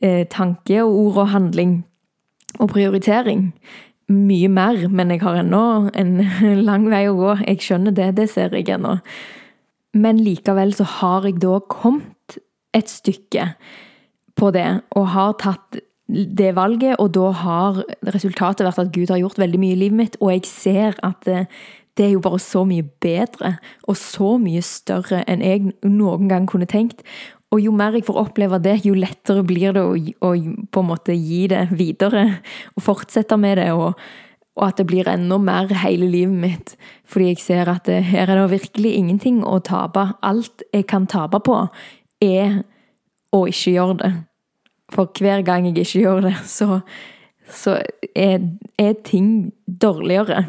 eh, 0.00 0.24
tanke 0.30 0.80
og 0.82 0.94
ord 1.00 1.22
og 1.24 1.32
handling 1.34 1.78
og 2.58 2.70
prioritering. 2.72 3.48
Mye 4.08 4.48
mer, 4.52 4.86
men 4.88 5.12
jeg 5.12 5.22
har 5.24 5.40
ennå 5.40 5.64
en 5.96 6.18
lang 6.68 6.88
vei 6.92 7.06
å 7.08 7.16
gå. 7.18 7.38
Jeg 7.44 7.64
skjønner 7.64 7.96
det, 7.96 8.14
det 8.18 8.28
ser 8.32 8.54
jeg 8.56 8.68
ennå. 8.74 8.98
Men 9.94 10.20
likevel 10.24 10.74
så 10.74 10.86
har 10.98 11.28
jeg 11.28 11.38
da 11.44 11.60
kommet 11.70 12.38
et 12.74 12.90
stykke 12.90 13.52
på 14.34 14.50
det, 14.54 14.66
og 14.98 15.12
har 15.14 15.36
tatt 15.38 15.78
det 16.08 16.50
valget, 16.56 16.98
og 17.00 17.14
da 17.14 17.30
har 17.38 17.78
resultatet 18.12 18.66
vært 18.66 18.82
at 18.82 18.92
Gud 18.92 19.12
har 19.12 19.22
gjort 19.22 19.38
veldig 19.40 19.60
mye 19.62 19.76
i 19.76 19.80
livet 19.84 19.96
mitt, 19.96 20.16
og 20.20 20.34
jeg 20.34 20.48
ser 20.50 20.98
at 21.06 21.28
det, 21.98 22.06
er 22.06 22.12
jo 22.14 22.24
bare 22.24 22.40
så 22.42 22.64
mye 22.68 22.84
bedre 23.02 23.54
og 23.88 23.96
så 23.98 24.34
mye 24.42 24.62
større 24.64 25.22
enn 25.30 25.44
jeg 25.44 25.72
noen 25.86 26.28
gang 26.30 26.48
kunne 26.50 26.68
tenkt. 26.70 27.04
Og 27.54 27.62
jo 27.62 27.72
mer 27.74 27.94
jeg 27.94 28.06
får 28.08 28.18
oppleve 28.18 28.58
det, 28.58 28.80
jo 28.82 28.96
lettere 28.98 29.44
blir 29.46 29.76
det 29.76 29.82
å, 29.86 29.94
å 29.94 30.34
på 30.74 30.82
en 30.82 30.90
måte 30.90 31.14
gi 31.14 31.44
det 31.52 31.68
videre 31.78 32.26
og 32.74 32.86
fortsette 32.88 33.38
med 33.38 33.60
det. 33.62 33.72
og 33.72 33.94
og 34.54 34.68
at 34.68 34.78
det 34.78 34.86
blir 34.86 35.08
enda 35.10 35.38
mer 35.42 35.72
hele 35.82 36.06
livet 36.06 36.34
mitt. 36.38 36.74
Fordi 37.10 37.32
jeg 37.32 37.42
ser 37.42 37.70
at 37.72 37.88
det, 37.90 38.04
her 38.06 38.30
er 38.30 38.38
det 38.38 38.50
virkelig 38.52 38.92
ingenting 38.94 39.42
å 39.42 39.58
tape. 39.58 40.06
Alt 40.22 40.62
jeg 40.72 40.86
kan 40.86 41.08
tape 41.10 41.40
på, 41.42 41.56
er 42.22 42.60
å 43.34 43.44
ikke 43.50 43.74
gjøre 43.74 43.96
det. 44.02 44.12
For 44.94 45.10
hver 45.18 45.42
gang 45.42 45.66
jeg 45.66 45.82
ikke 45.82 46.04
gjør 46.04 46.20
det, 46.28 46.34
så, 46.46 46.78
så 47.50 47.80
er, 48.14 48.46
er 48.78 48.94
ting 49.02 49.50
dårligere. 49.66 50.44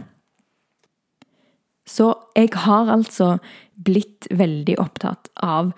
Så 1.95 2.11
jeg 2.35 2.51
har 2.65 2.91
altså 2.91 3.37
blitt 3.85 4.27
veldig 4.31 4.75
opptatt 4.83 5.29
av 5.43 5.71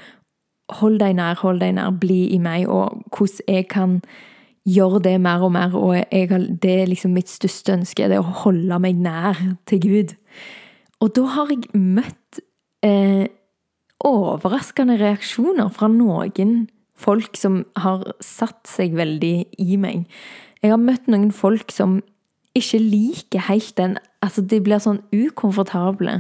hold 0.80 0.98
deg 1.00 1.16
nær, 1.18 1.38
hold 1.44 1.62
deg 1.62 1.76
nær, 1.78 1.94
bli 2.02 2.26
i 2.34 2.40
meg, 2.44 2.68
og 2.68 3.04
hvordan 3.14 3.54
jeg 3.54 3.68
kan 3.72 4.00
gjøre 4.68 5.00
det 5.06 5.16
mer 5.24 5.46
og 5.46 5.54
mer. 5.56 5.76
Og 5.78 5.96
jeg, 5.96 6.42
det 6.64 6.74
er 6.82 6.90
liksom 6.92 7.14
mitt 7.16 7.32
største 7.32 7.78
ønske, 7.78 8.10
det 8.10 8.20
er 8.20 8.26
å 8.26 8.40
holde 8.44 8.80
meg 8.84 9.00
nær 9.00 9.40
til 9.70 9.84
Gud. 9.86 10.16
Og 11.04 11.14
da 11.16 11.28
har 11.36 11.54
jeg 11.54 11.70
møtt 11.78 12.42
eh, 12.86 13.30
overraskende 14.08 14.98
reaksjoner 15.00 15.70
fra 15.74 15.90
noen 15.92 16.66
folk 16.98 17.38
som 17.38 17.62
har 17.78 18.04
satt 18.24 18.66
seg 18.70 18.98
veldig 18.98 19.36
i 19.62 19.78
meg. 19.80 20.08
Jeg 20.64 20.74
har 20.74 20.82
møtt 20.82 21.06
noen 21.12 21.30
folk 21.36 21.72
som 21.74 22.00
ikke 22.60 22.84
liker 22.84 23.50
helt 23.50 23.74
den 23.78 23.98
Altså, 24.26 24.42
de 24.42 24.58
blir 24.60 24.82
sånn 24.82 25.04
ukomfortable 25.14 26.18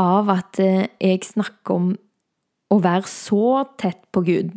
av 0.00 0.30
at 0.32 0.58
eh, 0.58 0.88
jeg 0.98 1.22
snakker 1.22 1.76
om 1.76 1.92
å 2.70 2.78
være 2.82 3.06
så 3.06 3.62
tett 3.78 4.02
på 4.14 4.24
Gud. 4.26 4.50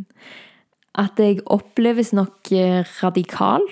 At 0.98 1.22
jeg 1.22 1.44
oppleves 1.46 2.10
nok 2.18 2.52
eh, 2.54 2.82
radikal. 3.04 3.66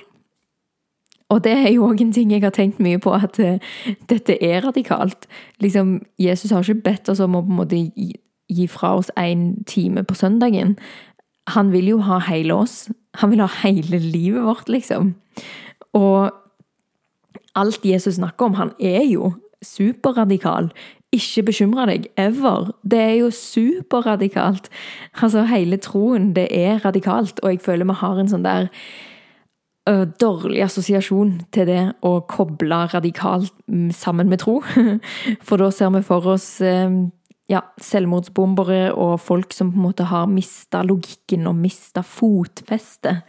Og 1.32 1.44
det 1.46 1.54
er 1.56 1.70
jo 1.72 1.88
òg 1.88 2.02
en 2.04 2.14
ting 2.14 2.34
jeg 2.34 2.44
har 2.44 2.54
tenkt 2.56 2.82
mye 2.84 3.00
på, 3.00 3.14
at 3.16 3.38
uh, 3.40 3.76
dette 4.12 4.36
er 4.44 4.66
radikalt. 4.66 5.30
Liksom, 5.64 6.02
Jesus 6.20 6.52
har 6.52 6.66
ikke 6.66 6.90
bedt 6.90 7.12
oss 7.14 7.22
om 7.24 7.38
å 7.40 7.44
på 7.46 7.54
en 7.54 7.60
måte 7.62 7.80
gi 7.80 8.68
fra 8.68 8.98
oss 9.00 9.14
én 9.16 9.54
time 9.70 10.04
på 10.04 10.18
søndagen. 10.20 10.76
Han 11.56 11.72
vil 11.72 11.94
jo 11.94 12.02
ha 12.04 12.20
hele 12.28 12.58
oss. 12.66 12.90
Han 13.22 13.32
vil 13.32 13.46
ha 13.46 13.48
hele 13.62 14.02
livet 14.04 14.44
vårt, 14.44 14.68
liksom. 14.68 15.14
Og 15.96 16.36
alt 17.56 17.86
Jesus 17.86 18.16
snakker 18.16 18.46
om, 18.46 18.58
han 18.60 18.74
er 18.80 19.06
jo 19.10 19.34
superradikal. 19.66 20.72
Ikke 21.12 21.44
bekymre 21.52 21.86
deg, 21.90 22.08
ever. 22.18 22.72
Det 22.88 23.00
er 23.00 23.16
jo 23.20 23.30
superradikalt. 23.36 24.70
Altså, 25.22 25.44
hele 25.50 25.78
troen, 25.78 26.32
det 26.36 26.48
er 26.56 26.86
radikalt, 26.86 27.40
og 27.44 27.52
jeg 27.52 27.62
føler 27.62 27.90
vi 27.90 28.00
har 28.02 28.20
en 28.20 28.32
sånn 28.32 28.48
der 28.48 28.70
dårlig 30.22 30.62
assosiasjon 30.62 31.40
til 31.52 31.66
det 31.68 31.82
å 32.06 32.20
koble 32.30 32.84
radikalt 32.94 33.54
sammen 33.98 34.30
med 34.30 34.44
tro. 34.44 34.60
For 35.48 35.58
da 35.58 35.72
ser 35.74 35.90
vi 35.96 36.04
for 36.06 36.28
oss 36.36 36.62
uh, 36.62 36.94
ja, 37.52 37.64
selvmordsbombere 37.82 38.94
og 38.94 39.20
folk 39.20 39.54
som 39.56 39.74
på 39.74 39.80
en 39.80 39.88
måte 39.90 40.08
har 40.12 40.30
mista 40.32 40.84
logikken 40.86 41.50
og 41.50 41.58
mista 41.60 42.04
fotfestet. 42.06 43.26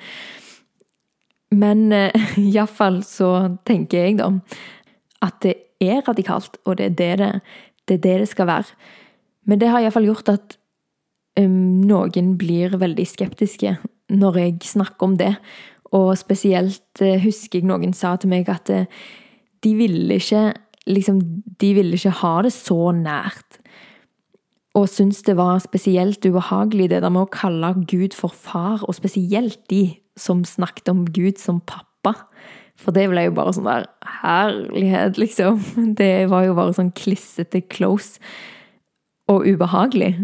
Men 1.53 1.93
uh, 1.97 2.39
iallfall 2.41 3.03
så 3.07 3.33
tenker 3.69 4.07
jeg, 4.07 4.19
da, 4.21 4.31
at 5.23 5.39
det 5.45 5.55
er 5.83 6.03
radikalt, 6.07 6.59
og 6.65 6.79
det 6.79 6.93
er 6.93 6.97
det 6.99 7.19
det, 7.19 7.33
det, 7.89 7.95
er 7.95 8.03
det, 8.03 8.19
det 8.25 8.31
skal 8.31 8.51
være. 8.51 8.77
Men 9.47 9.61
det 9.61 9.71
har 9.73 9.83
iallfall 9.83 10.07
gjort 10.07 10.33
at 10.33 10.59
um, 11.41 11.83
noen 11.87 12.37
blir 12.39 12.79
veldig 12.79 13.07
skeptiske 13.09 13.77
når 14.13 14.39
jeg 14.39 14.59
snakker 14.75 15.09
om 15.09 15.17
det. 15.19 15.35
Og 15.93 16.15
spesielt 16.19 17.03
uh, 17.03 17.19
husker 17.23 17.61
jeg 17.61 17.69
noen 17.69 17.95
sa 17.97 18.17
til 18.17 18.33
meg 18.33 18.51
at 18.53 18.71
uh, 18.73 18.87
de 19.63 19.75
ville 19.79 20.19
ikke 20.19 20.53
liksom, 20.91 21.21
De 21.61 21.75
ville 21.75 21.95
ikke 21.95 22.17
ha 22.23 22.41
det 22.43 22.51
så 22.55 22.91
nært 22.97 23.63
og 24.79 24.89
syntes 24.89 25.21
det 25.27 25.37
var 25.37 25.61
spesielt 25.61 26.25
ubehagelig 26.25 26.89
det 26.91 27.03
der 27.05 27.13
med 27.13 27.27
å 27.27 27.33
kalle 27.33 27.75
Gud 27.85 28.15
for 28.17 28.33
far, 28.33 28.81
og 28.89 28.97
spesielt 28.97 29.61
de 29.69 29.83
som 30.19 30.45
snakket 30.45 30.91
om 30.93 31.05
Gud 31.09 31.41
som 31.41 31.61
pappa. 31.65 32.15
For 32.81 32.95
det 32.95 33.09
ble 33.13 33.27
jo 33.29 33.35
bare 33.37 33.55
sånn 33.55 33.69
der 33.69 33.87
herlighet, 34.23 35.21
liksom. 35.21 35.61
Det 36.01 36.29
var 36.33 36.47
jo 36.49 36.57
bare 36.59 36.75
sånn 36.77 36.93
klissete 36.97 37.63
close 37.73 38.21
og 39.31 39.47
ubehagelig. 39.47 40.15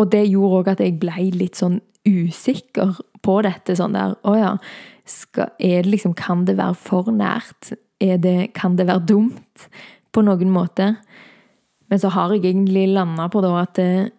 Og 0.00 0.10
det 0.10 0.24
gjorde 0.26 0.60
òg 0.60 0.70
at 0.74 0.82
jeg 0.82 0.98
ble 1.02 1.30
litt 1.34 1.58
sånn 1.58 1.80
usikker 2.04 2.98
på 3.24 3.38
dette. 3.46 3.76
Sånn 3.78 3.96
der 3.96 4.16
Å 4.26 4.34
ja, 4.36 4.52
skal, 5.08 5.54
er 5.58 5.84
det 5.84 5.94
liksom 5.94 6.16
Kan 6.18 6.44
det 6.48 6.58
være 6.60 6.76
for 6.78 7.10
nært? 7.14 7.74
Det, 8.00 8.52
kan 8.56 8.76
det 8.76 8.88
være 8.90 9.06
dumt? 9.08 9.68
På 10.14 10.22
noen 10.22 10.50
måte. 10.54 10.94
Men 11.90 12.00
så 12.00 12.10
har 12.14 12.34
jeg 12.34 12.44
egentlig 12.44 12.88
landa 12.92 13.28
på 13.30 13.42
da 13.44 13.54
at 13.62 13.78
det, 13.78 14.12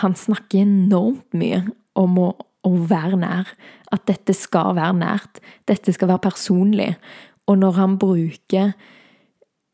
han 0.00 0.14
snakker 0.18 0.64
enormt 0.64 1.36
mye 1.36 1.62
om 1.98 2.18
å, 2.20 2.30
å, 2.66 2.72
være 2.90 3.18
nær. 3.20 3.50
At 3.92 4.06
dette 4.10 4.34
skal 4.36 4.74
være 4.78 4.98
nært. 5.00 5.40
Dette 5.68 5.92
skal 5.92 6.12
være 6.12 6.26
personlig. 6.30 6.94
Og 7.46 7.58
når 7.58 7.76
han 7.78 7.98
bruker 7.98 8.72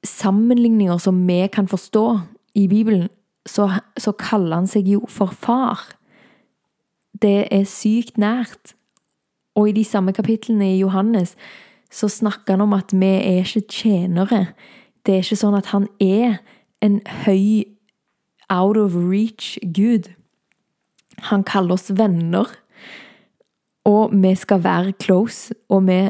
sammenligninger 0.07 0.99
som 1.02 1.19
vi 1.26 1.43
kan 1.52 1.69
forstå 1.69 2.06
i 2.54 2.67
Bibelen, 2.71 3.08
så, 3.47 3.69
så 3.99 4.13
kaller 4.13 4.63
han 4.63 4.71
seg 4.71 4.89
jo 4.89 5.04
for 5.10 5.34
far. 5.34 5.82
Det 7.23 7.47
er 7.52 7.69
sykt 7.69 8.19
nært. 8.19 8.75
Og 9.56 9.71
i 9.71 9.76
de 9.78 9.84
samme 9.84 10.13
kapitlene 10.13 10.75
i 10.75 10.80
Johannes 10.80 11.37
så 11.93 12.08
snakker 12.08 12.56
han 12.56 12.67
om 12.67 12.75
at 12.76 12.93
vi 12.93 13.06
er 13.06 13.45
ikke 13.45 13.67
tjenere. 13.71 14.47
Det 15.06 15.15
er 15.15 15.25
ikke 15.25 15.39
sånn 15.39 15.56
at 15.56 15.71
han 15.73 15.87
er 16.02 16.41
en 16.84 17.00
høy, 17.25 17.65
out 18.52 18.76
of 18.78 18.95
reach 18.95 19.56
Gud. 19.75 20.10
Han 21.30 21.43
kaller 21.47 21.78
oss 21.78 21.89
venner. 21.91 22.50
Og 23.86 24.10
vi 24.12 24.34
skal 24.34 24.64
være 24.64 24.96
close, 25.02 25.54
og 25.70 25.86
vi 25.86 26.00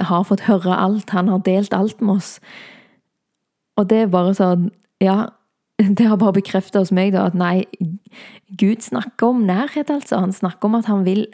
har 0.00 0.26
fått 0.28 0.46
høre 0.46 0.76
alt. 0.76 1.10
Han 1.10 1.28
har 1.32 1.42
delt 1.46 1.74
alt 1.74 2.00
med 2.00 2.20
oss. 2.20 2.36
Og 3.78 3.88
det 3.90 4.04
er 4.04 4.12
bare 4.12 4.36
sånn 4.38 4.70
Ja, 5.02 5.34
det 5.98 6.06
har 6.06 6.20
bare 6.20 6.38
bekreftet 6.38 6.78
hos 6.78 6.92
meg 6.94 7.12
da, 7.16 7.26
at 7.26 7.34
nei, 7.34 7.66
Gud 8.54 8.84
snakker 8.86 9.32
om 9.32 9.42
nærhet, 9.48 9.90
altså. 9.90 10.20
Han 10.22 10.32
snakker 10.32 10.70
om 10.70 10.78
at 10.78 10.86
han 10.86 11.02
vil, 11.06 11.26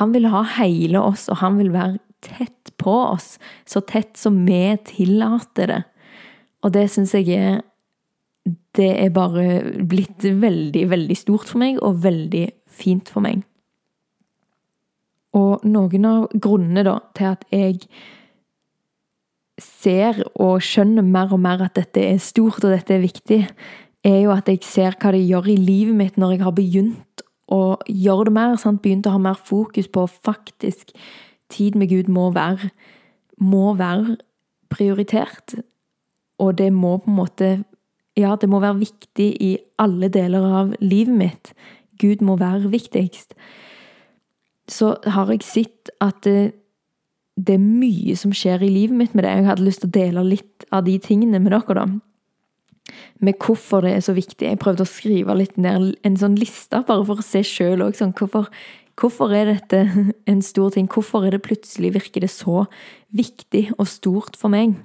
han 0.00 0.14
vil 0.16 0.30
ha 0.32 0.40
hele 0.56 1.02
oss, 1.04 1.28
og 1.28 1.42
han 1.42 1.60
vil 1.60 1.74
være 1.74 2.00
tett 2.24 2.72
på 2.80 2.94
oss. 3.12 3.34
Så 3.68 3.84
tett 3.84 4.16
som 4.16 4.40
vi 4.48 4.62
tillater 4.88 5.68
det. 5.68 5.82
Og 6.64 6.72
det 6.72 6.88
syns 6.94 7.12
jeg 7.12 7.28
er 7.36 7.62
det 8.76 8.90
er 9.00 9.12
bare 9.14 9.44
blitt 9.88 10.24
veldig, 10.24 10.88
veldig 10.90 11.16
stort 11.16 11.48
for 11.48 11.60
meg, 11.62 11.78
og 11.84 12.02
veldig 12.04 12.46
fint 12.68 13.08
for 13.12 13.24
meg. 13.24 13.44
Og 15.34 15.64
noen 15.66 16.04
av 16.06 16.28
grunnene 16.34 16.84
da, 16.86 16.98
til 17.16 17.30
at 17.32 17.44
jeg 17.50 17.80
ser 19.60 20.20
og 20.40 20.62
skjønner 20.62 21.06
mer 21.06 21.32
og 21.34 21.42
mer 21.42 21.62
at 21.66 21.76
dette 21.78 22.02
er 22.02 22.22
stort 22.22 22.64
og 22.64 22.72
dette 22.74 22.96
er 22.96 23.02
viktig, 23.02 23.40
er 24.04 24.18
jo 24.20 24.32
at 24.34 24.48
jeg 24.50 24.62
ser 24.66 24.96
hva 25.00 25.14
det 25.14 25.24
gjør 25.24 25.48
i 25.52 25.58
livet 25.58 25.96
mitt 25.96 26.18
når 26.20 26.34
jeg 26.34 26.44
har 26.44 26.56
begynt 26.56 27.24
å 27.54 27.76
gjøre 27.88 28.28
det 28.28 28.34
mer. 28.36 28.56
Sant? 28.60 28.82
Begynt 28.84 29.08
å 29.08 29.14
ha 29.14 29.22
mer 29.22 29.38
fokus 29.38 29.88
på 29.90 30.06
faktisk 30.10 30.92
tid 31.52 31.78
med 31.78 31.90
Gud 31.92 32.10
må 32.12 32.30
være, 32.34 32.70
må 33.38 33.74
være 33.78 34.18
prioritert. 34.72 35.56
Og 36.42 36.58
det 36.58 36.72
må 36.74 36.98
på 36.98 37.10
en 37.10 37.18
måte 37.18 37.52
ja, 38.14 38.36
det 38.38 38.46
må 38.46 38.60
være 38.62 38.78
viktig 38.84 39.28
i 39.42 39.54
alle 39.82 40.06
deler 40.12 40.44
av 40.60 40.74
livet 40.78 41.16
mitt. 41.18 41.54
Gud 41.98 42.22
må 42.22 42.36
være 42.38 42.70
viktigst. 42.70 43.34
Så 44.70 44.94
har 45.04 45.30
jeg 45.32 45.44
sett 45.44 45.92
at 46.02 46.22
det, 46.24 46.54
det, 47.36 47.58
er 47.58 47.64
mye 47.64 48.16
som 48.16 48.32
skjer 48.34 48.64
i 48.64 48.72
livet 48.72 48.96
mitt 48.96 49.14
med 49.14 49.26
det. 49.26 49.34
Jeg 49.36 49.48
hadde 49.50 49.66
lyst 49.66 49.84
til 49.84 49.90
å 49.90 49.96
dele 49.98 50.26
litt 50.26 50.66
av 50.72 50.86
de 50.86 50.96
tingene 51.02 51.40
med 51.42 51.52
dere, 51.52 51.76
da. 51.76 52.94
Med 53.24 53.38
hvorfor 53.40 53.84
det 53.84 53.94
er 53.96 54.04
så 54.04 54.14
viktig. 54.16 54.46
Jeg 54.46 54.60
prøvde 54.60 54.84
å 54.84 54.88
skrive 54.88 55.36
litt 55.36 55.58
ned 55.60 55.94
en 56.04 56.16
sånn 56.20 56.38
liste, 56.40 56.82
bare 56.86 57.04
for 57.04 57.20
å 57.20 57.26
se 57.26 57.44
sjøl 57.46 57.84
òg. 57.84 57.96
Sånn, 57.98 58.14
hvorfor, 58.16 58.48
hvorfor 59.00 59.34
er 59.36 59.52
dette 59.52 59.84
en 60.30 60.42
stor 60.44 60.74
ting? 60.76 60.88
Hvorfor 60.90 61.26
er 61.26 61.36
det 61.36 61.44
plutselig 61.44 61.94
virker 61.98 62.24
det 62.24 62.32
så 62.32 62.64
viktig 63.16 63.70
og 63.76 63.88
stort 63.90 64.40
for 64.40 64.52
meg? 64.52 64.76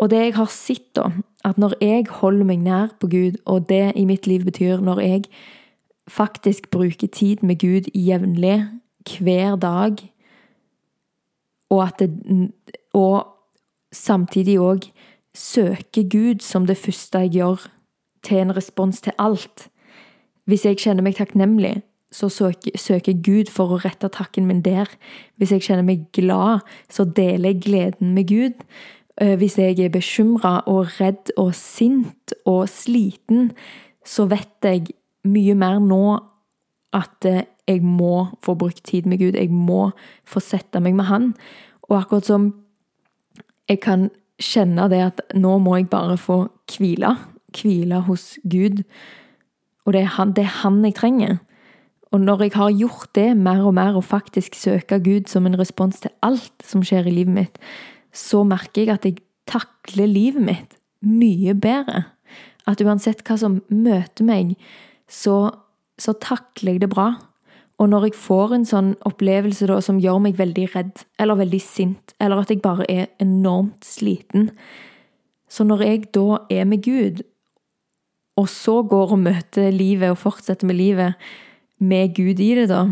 Og 0.00 0.08
det 0.08 0.22
jeg 0.22 0.36
har 0.38 0.48
sett, 0.52 0.88
da, 0.96 1.10
at 1.44 1.58
når 1.60 1.76
jeg 1.84 2.06
holder 2.22 2.46
meg 2.48 2.62
nær 2.64 2.92
på 3.00 3.10
Gud, 3.12 3.40
og 3.44 3.68
det 3.68 3.92
i 4.00 4.06
mitt 4.08 4.26
liv 4.28 4.46
betyr 4.48 4.80
når 4.84 5.02
jeg 5.04 5.26
faktisk 6.10 6.70
bruker 6.70 7.08
tid 7.08 7.44
med 7.46 7.60
Gud 7.62 7.90
jevnlig, 7.94 8.66
hver 9.20 9.56
dag, 9.56 10.02
og 11.70 11.86
at 11.86 11.98
det 11.98 12.10
Og 12.94 13.26
samtidig 13.92 14.58
òg 14.58 14.90
søker 15.34 16.02
Gud 16.10 16.42
som 16.42 16.66
det 16.66 16.76
første 16.76 17.18
jeg 17.18 17.30
gjør, 17.30 17.70
til 18.22 18.36
en 18.36 18.56
respons 18.56 19.00
til 19.00 19.12
alt. 19.18 19.68
Hvis 20.44 20.64
jeg 20.64 20.76
kjenner 20.82 21.02
meg 21.02 21.14
takknemlig, 21.16 21.82
så 22.12 22.28
søker, 22.28 22.74
søker 22.74 23.14
Gud 23.22 23.50
for 23.54 23.70
å 23.70 23.78
rette 23.84 24.10
takken 24.10 24.48
min 24.48 24.62
der. 24.66 24.90
Hvis 25.38 25.52
jeg 25.54 25.62
kjenner 25.62 25.86
meg 25.86 26.08
glad, 26.12 26.66
så 26.90 27.04
deler 27.04 27.52
jeg 27.52 27.62
gleden 27.62 28.14
med 28.14 28.26
Gud. 28.28 28.64
Eh, 29.20 29.36
hvis 29.38 29.58
jeg 29.58 29.78
er 29.78 29.94
bekymra 29.94 30.60
og 30.66 30.98
redd 30.98 31.30
og 31.36 31.54
sint 31.54 32.34
og 32.44 32.66
sliten, 32.68 33.52
så 34.04 34.26
vet 34.26 34.66
jeg 34.66 34.90
mye 35.28 35.54
mer 35.58 35.80
nå 35.82 36.04
at 36.96 37.26
eh, 37.28 37.44
jeg 37.68 37.84
må 37.86 38.26
få 38.42 38.56
brukt 38.58 38.82
tid 38.84 39.06
med 39.06 39.20
Gud. 39.20 39.36
Jeg 39.38 39.50
må 39.52 39.90
få 40.26 40.42
sette 40.42 40.80
meg 40.82 40.96
med 40.98 41.06
Han. 41.10 41.28
Og 41.90 42.00
akkurat 42.00 42.26
som 42.26 42.48
jeg 43.70 43.80
kan 43.84 44.08
kjenne 44.40 44.88
det 44.90 45.02
at 45.04 45.20
nå 45.36 45.58
må 45.62 45.76
jeg 45.78 45.90
bare 45.92 46.16
få 46.18 46.42
hvile. 46.72 47.14
Hvile 47.54 48.02
hos 48.06 48.34
Gud. 48.42 48.82
Og 49.86 49.94
det 49.94 50.02
er 50.02 50.12
han, 50.16 50.34
det 50.34 50.44
er 50.44 50.58
han 50.62 50.82
jeg 50.84 50.96
trenger. 50.98 51.38
Og 52.10 52.20
når 52.20 52.42
jeg 52.42 52.56
har 52.56 52.74
gjort 52.74 53.10
det 53.14 53.28
mer 53.38 53.62
og 53.62 53.74
mer, 53.74 53.94
og 53.94 54.04
faktisk 54.04 54.54
søker 54.58 54.98
Gud 54.98 55.28
som 55.30 55.46
en 55.46 55.58
respons 55.58 56.00
til 56.02 56.10
alt 56.26 56.64
som 56.66 56.82
skjer 56.82 57.06
i 57.06 57.14
livet 57.14 57.34
mitt, 57.34 57.58
så 58.12 58.42
merker 58.42 58.82
jeg 58.82 58.94
at 58.94 59.06
jeg 59.06 59.20
takler 59.50 60.10
livet 60.10 60.42
mitt 60.42 60.78
mye 61.06 61.54
bedre. 61.54 62.04
At 62.66 62.82
uansett 62.82 63.22
hva 63.26 63.38
som 63.38 63.60
møter 63.70 64.26
meg, 64.26 64.56
så, 65.10 65.50
så 65.98 66.14
takler 66.22 66.76
jeg 66.76 66.84
det 66.84 66.92
bra. 66.92 67.10
Og 67.80 67.88
når 67.88 68.10
jeg 68.10 68.20
får 68.20 68.54
en 68.54 68.66
sånn 68.68 68.90
opplevelse 69.08 69.66
da, 69.70 69.78
som 69.82 70.00
gjør 70.02 70.20
meg 70.26 70.38
veldig 70.38 70.66
redd, 70.74 71.04
eller 71.20 71.40
veldig 71.40 71.60
sint, 71.64 72.14
eller 72.20 72.42
at 72.42 72.52
jeg 72.52 72.62
bare 72.64 72.86
er 72.92 73.08
enormt 73.22 73.86
sliten 73.88 74.50
Så 75.50 75.64
når 75.66 75.80
jeg 75.82 76.02
da 76.14 76.44
er 76.52 76.64
med 76.68 76.84
Gud, 76.84 77.24
og 78.38 78.46
så 78.48 78.82
går 78.86 79.16
og 79.16 79.18
møter 79.18 79.72
livet 79.74 80.12
og 80.12 80.20
fortsetter 80.20 80.68
med 80.68 80.78
livet 80.78 81.14
med 81.80 82.14
Gud 82.14 82.38
i 82.38 82.54
det, 82.54 82.68
da, 82.70 82.84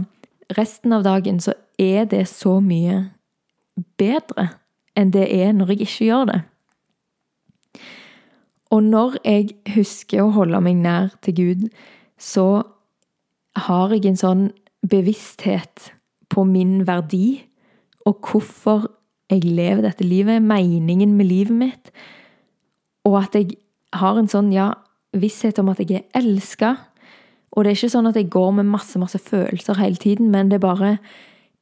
resten 0.59 0.93
av 0.93 1.05
dagen, 1.05 1.39
så 1.41 1.55
er 1.79 2.09
det 2.11 2.25
så 2.29 2.59
mye 2.61 3.13
bedre 4.01 4.49
enn 4.99 5.13
det 5.15 5.29
er 5.31 5.53
når 5.55 5.71
jeg 5.77 5.87
ikke 5.87 6.09
gjør 6.09 6.25
det. 6.33 6.41
Og 8.75 8.83
når 8.85 9.21
jeg 9.23 9.55
husker 9.77 10.25
å 10.25 10.33
holde 10.35 10.61
meg 10.65 10.83
nær 10.83 11.15
til 11.23 11.37
Gud, 11.39 11.69
så 12.19 12.63
har 13.59 13.95
jeg 13.95 14.07
en 14.07 14.19
sånn 14.19 14.45
bevissthet 14.87 15.93
på 16.31 16.45
min 16.47 16.83
verdi 16.87 17.41
og 18.07 18.21
hvorfor 18.25 18.89
jeg 19.29 19.45
lever 19.45 19.85
dette 19.85 20.07
livet, 20.07 20.43
meningen 20.43 21.17
med 21.17 21.29
livet 21.29 21.57
mitt, 21.57 21.91
og 23.05 23.19
at 23.23 23.37
jeg 23.37 23.59
har 23.97 24.19
en 24.21 24.29
sånn 24.31 24.51
ja, 24.53 24.71
visshet 25.17 25.59
om 25.61 25.71
at 25.73 25.81
jeg 25.83 26.01
er 26.01 26.21
elska. 26.21 26.75
Og 27.53 27.65
det 27.65 27.71
er 27.71 27.79
ikke 27.79 27.93
sånn 27.93 28.09
at 28.11 28.19
jeg 28.19 28.31
går 28.33 28.55
med 28.59 28.69
masse, 28.69 29.01
masse 29.01 29.21
følelser 29.21 29.81
hele 29.81 30.01
tiden, 30.01 30.31
men 30.33 30.51
det 30.51 30.61
er 30.61 30.69
bare 30.69 30.99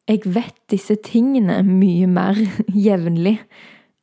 Jeg 0.07 0.23
vet 0.23 0.55
disse 0.71 0.95
tingene 1.03 1.65
mye 1.67 2.07
mer 2.07 2.37
jevnlig. 2.87 3.41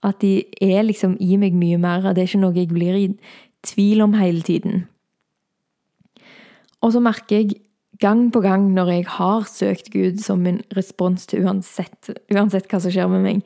At 0.04 0.20
de 0.20 0.44
er 0.60 0.84
liksom 0.84 1.16
i 1.24 1.38
meg 1.39 1.56
mye 1.56 1.78
mer. 1.80 2.10
Det 2.12 2.26
er 2.26 2.28
ikke 2.28 2.42
noe 2.42 2.58
jeg 2.58 2.68
blir 2.68 2.98
i 3.00 3.06
tvil 3.63 4.02
om 4.04 4.18
hele 4.20 4.42
tiden. 4.44 4.84
Og 6.84 6.93
så 6.96 7.02
merker 7.04 7.39
jeg 7.39 7.62
gang 8.02 8.28
på 8.34 8.41
gang 8.43 8.67
når 8.76 8.91
jeg 8.91 9.06
har 9.15 9.46
søkt 9.48 9.91
Gud 9.93 10.19
som 10.24 10.43
min 10.43 10.62
respons 10.76 11.28
til 11.30 11.46
uansett, 11.46 12.12
uansett 12.34 12.67
hva 12.72 12.82
som 12.84 12.93
skjer 12.93 13.12
med 13.12 13.24
meg, 13.24 13.46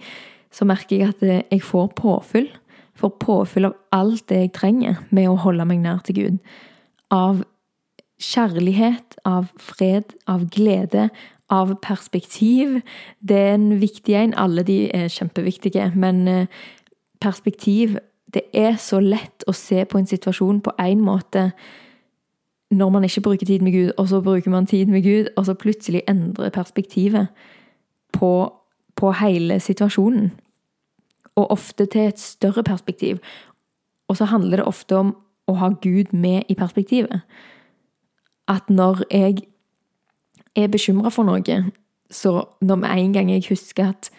så 0.54 0.65
merker 0.65 0.97
jeg 0.97 1.13
at 1.13 1.52
jeg 1.52 1.62
får 1.65 1.91
påfyll. 2.00 2.50
Får 2.97 3.13
påfyll 3.21 3.69
av 3.69 3.76
alt 3.93 4.26
det 4.32 4.41
jeg 4.41 4.56
trenger 4.58 5.04
med 5.13 5.30
å 5.30 5.38
holde 5.43 5.67
meg 5.69 5.84
nær 5.84 6.02
til 6.08 6.17
Gud. 6.17 6.38
Av 7.13 7.43
kjærlighet, 8.17 9.19
av 9.30 9.52
fred, 9.62 10.15
av 10.26 10.47
glede, 10.50 11.10
av 11.54 11.76
perspektiv. 11.84 12.80
Det 13.19 13.38
er 13.38 13.54
en 13.56 13.69
viktig 13.80 14.15
en. 14.17 14.34
Alle 14.34 14.65
de 14.67 14.88
er 14.95 15.12
kjempeviktige, 15.13 15.91
men 15.95 16.28
eh, 16.28 16.47
perspektiv 17.21 18.00
Det 18.28 18.41
er 18.52 18.76
så 18.76 18.97
lett 19.00 19.45
å 19.47 19.54
se 19.56 19.86
på 19.88 19.97
en 19.97 20.06
situasjon 20.06 20.58
på 20.60 20.73
én 20.84 21.00
måte 21.00 21.45
når 22.71 22.89
man 22.89 23.03
ikke 23.03 23.21
bruker 23.21 23.45
tid 23.45 23.60
med 23.60 23.71
Gud, 23.71 23.91
og 23.97 24.08
så 24.08 24.21
bruker 24.21 24.51
man 24.51 24.65
tid 24.65 24.86
med 24.86 25.03
Gud, 25.03 25.30
og 25.38 25.45
så 25.45 25.53
plutselig 25.53 26.01
endrer 26.10 26.49
perspektivet 26.49 27.27
på, 28.13 28.53
på 28.95 29.12
hele 29.12 29.60
situasjonen. 29.60 30.32
Og 31.36 31.51
ofte 31.51 31.86
til 31.86 32.01
et 32.01 32.19
større 32.19 32.63
perspektiv. 32.63 33.17
Og 34.08 34.17
så 34.17 34.25
handler 34.25 34.58
det 34.58 34.65
ofte 34.65 34.95
om 34.95 35.15
å 35.47 35.53
ha 35.62 35.69
Gud 35.82 36.12
med 36.12 36.43
i 36.49 36.56
perspektivet. 36.56 37.21
At 38.47 38.69
når 38.69 39.03
jeg 39.12 39.38
er 40.56 40.67
bekymra 40.67 41.12
for 41.13 41.27
noe, 41.27 41.60
så 42.12 42.43
når 42.62 42.75
med 42.75 42.89
en 42.89 43.13
gang 43.13 43.32
jeg 43.32 43.45
husker 43.49 43.91
at, 43.91 44.10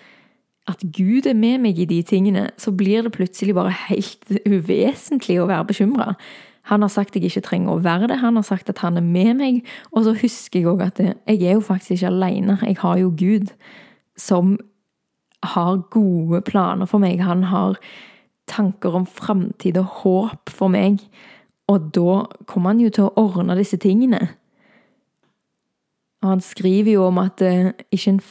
at 0.69 0.85
Gud 0.97 1.27
er 1.27 1.37
med 1.37 1.59
meg 1.65 1.79
i 1.79 1.89
de 1.89 2.03
tingene, 2.03 2.49
så 2.57 2.73
blir 2.73 3.03
det 3.03 3.13
plutselig 3.13 3.57
bare 3.57 3.75
helt 3.89 4.33
uvesentlig 4.55 5.41
å 5.41 5.49
være 5.49 5.69
bekymra. 5.73 6.15
Han 6.69 6.85
har 6.85 6.93
sagt 6.93 7.17
at 7.17 7.23
jeg 7.23 7.31
ikke 7.33 7.47
trenger 7.47 7.75
å 7.75 7.83
være 7.85 8.11
det. 8.11 8.21
Han 8.21 8.37
har 8.37 8.45
sagt 8.45 8.69
at 8.69 8.83
han 8.85 9.01
er 9.01 9.05
med 9.05 9.39
meg. 9.39 9.63
Og 9.93 10.05
så 10.05 10.13
husker 10.21 10.61
jeg 10.61 10.69
òg 10.69 10.85
at 10.85 11.01
jeg 11.01 11.41
er 11.41 11.57
jo 11.57 11.65
faktisk 11.65 11.97
ikke 11.97 12.13
alene. 12.13 12.59
Jeg 12.63 12.77
har 12.83 12.99
jo 13.01 13.13
Gud 13.17 13.55
som 14.19 14.59
har 15.43 15.79
gode 15.95 16.43
planer 16.45 16.89
for 16.91 17.01
meg. 17.01 17.23
Han 17.25 17.47
har 17.49 17.79
tanker 18.49 18.97
om 18.97 19.07
framtid 19.07 19.79
og 19.81 20.03
håp 20.03 20.53
for 20.53 20.73
meg. 20.73 21.01
Og 21.69 21.89
da 21.95 22.25
kommer 22.49 22.75
han 22.75 22.83
jo 22.83 22.93
til 22.93 23.09
å 23.09 23.25
ordne 23.27 23.57
disse 23.59 23.79
tingene. 23.81 24.21
Og 26.23 26.33
han 26.33 26.43
skriver 26.43 26.97
jo 26.97 27.07
om 27.09 27.21
at 27.23 27.41
uh, 27.45 27.71
ikke, 27.95 28.17
en, 28.17 28.23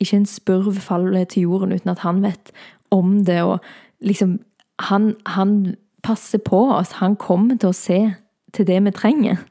ikke 0.00 0.20
en 0.20 0.28
spurv 0.28 0.80
faller 0.84 1.24
til 1.28 1.48
jorden 1.48 1.74
uten 1.74 1.92
at 1.92 2.04
han 2.06 2.22
vet 2.22 2.52
om 2.92 3.22
det, 3.24 3.42
og 3.42 3.60
liksom 4.00 4.40
Han, 4.82 5.14
han 5.26 5.76
passer 6.02 6.38
på 6.42 6.64
oss. 6.74 6.98
Han 7.00 7.16
kommer 7.16 7.58
til 7.58 7.70
å 7.70 7.76
se 7.76 8.00
til 8.52 8.68
det 8.68 8.78
vi 8.84 8.94
trenger. 8.94 9.42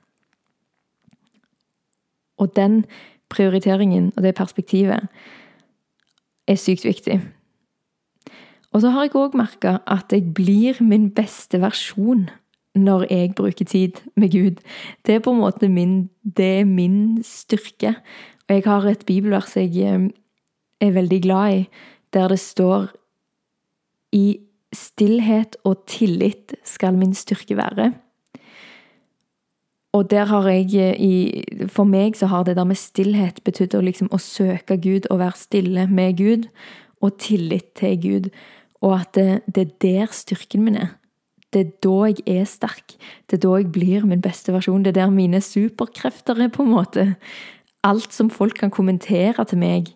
Og 2.41 2.55
den 2.55 2.83
prioriteringen 3.31 4.11
og 4.15 4.25
det 4.25 4.35
perspektivet 4.35 5.07
er 6.47 6.59
sykt 6.59 6.85
viktig. 6.85 7.21
Og 8.71 8.83
så 8.83 8.91
har 8.91 9.07
jeg 9.07 9.17
òg 9.19 9.35
merka 9.35 9.79
at 9.89 10.13
jeg 10.15 10.31
blir 10.35 10.79
min 10.83 11.09
beste 11.15 11.59
versjon 11.61 12.29
når 12.75 13.05
jeg 13.11 13.33
bruker 13.35 13.67
tid 13.67 13.99
med 14.15 14.31
Gud. 14.31 14.61
Det 15.05 15.15
er 15.15 15.23
på 15.23 15.33
en 15.33 15.41
måte 15.43 15.67
min, 15.67 16.09
det 16.23 16.61
er 16.61 16.65
min 16.65 17.19
styrke. 17.23 17.97
Og 18.47 18.55
jeg 18.55 18.63
har 18.65 18.87
et 18.87 19.05
bibelvers 19.05 19.57
jeg 19.59 19.75
eh, 19.83 20.07
er 20.81 20.95
veldig 20.95 21.21
glad 21.21 21.57
i, 21.57 21.67
der 22.13 22.31
det 22.31 22.39
står 22.39 22.87
i 24.15 24.39
Stillhet 24.71 25.57
og 25.67 25.83
tillit 25.89 26.55
skal 26.63 26.95
min 26.95 27.13
styrke 27.17 27.57
være. 27.57 27.91
Og 29.91 30.07
der 30.11 30.25
har 30.25 30.47
jeg 30.47 30.95
i, 30.99 31.43
For 31.67 31.83
meg 31.83 32.15
så 32.15 32.29
har 32.31 32.45
det 32.47 32.55
der 32.55 32.63
med 32.63 32.79
stillhet 32.79 33.43
betydd 33.43 33.75
å, 33.75 33.83
liksom, 33.83 34.07
å 34.11 34.19
søke 34.21 34.77
Gud 34.79 35.09
og 35.11 35.19
være 35.19 35.39
stille 35.39 35.87
med 35.91 36.17
Gud, 36.17 36.47
og 37.01 37.17
tillit 37.19 37.73
til 37.75 37.97
Gud. 37.99 38.29
Og 38.81 38.95
at 39.01 39.15
det, 39.17 39.41
det 39.51 39.67
er 39.67 39.77
der 39.83 40.13
styrken 40.15 40.63
min 40.63 40.79
er. 40.79 40.93
Det 41.51 41.61
er 41.65 41.71
da 41.83 41.95
jeg 42.07 42.23
er 42.39 42.45
sterk. 42.47 42.95
Det 43.27 43.35
er 43.35 43.43
da 43.43 43.57
jeg 43.59 43.71
blir 43.75 44.05
min 44.07 44.23
beste 44.23 44.53
versjon. 44.55 44.85
Det 44.85 44.93
er 44.93 45.01
der 45.01 45.11
mine 45.11 45.41
superkrefter 45.43 46.39
er, 46.39 46.47
på 46.53 46.63
en 46.63 46.71
måte. 46.71 47.05
Alt 47.83 48.15
som 48.15 48.29
folk 48.31 48.61
kan 48.61 48.71
kommentere 48.71 49.43
til 49.49 49.59
meg 49.59 49.91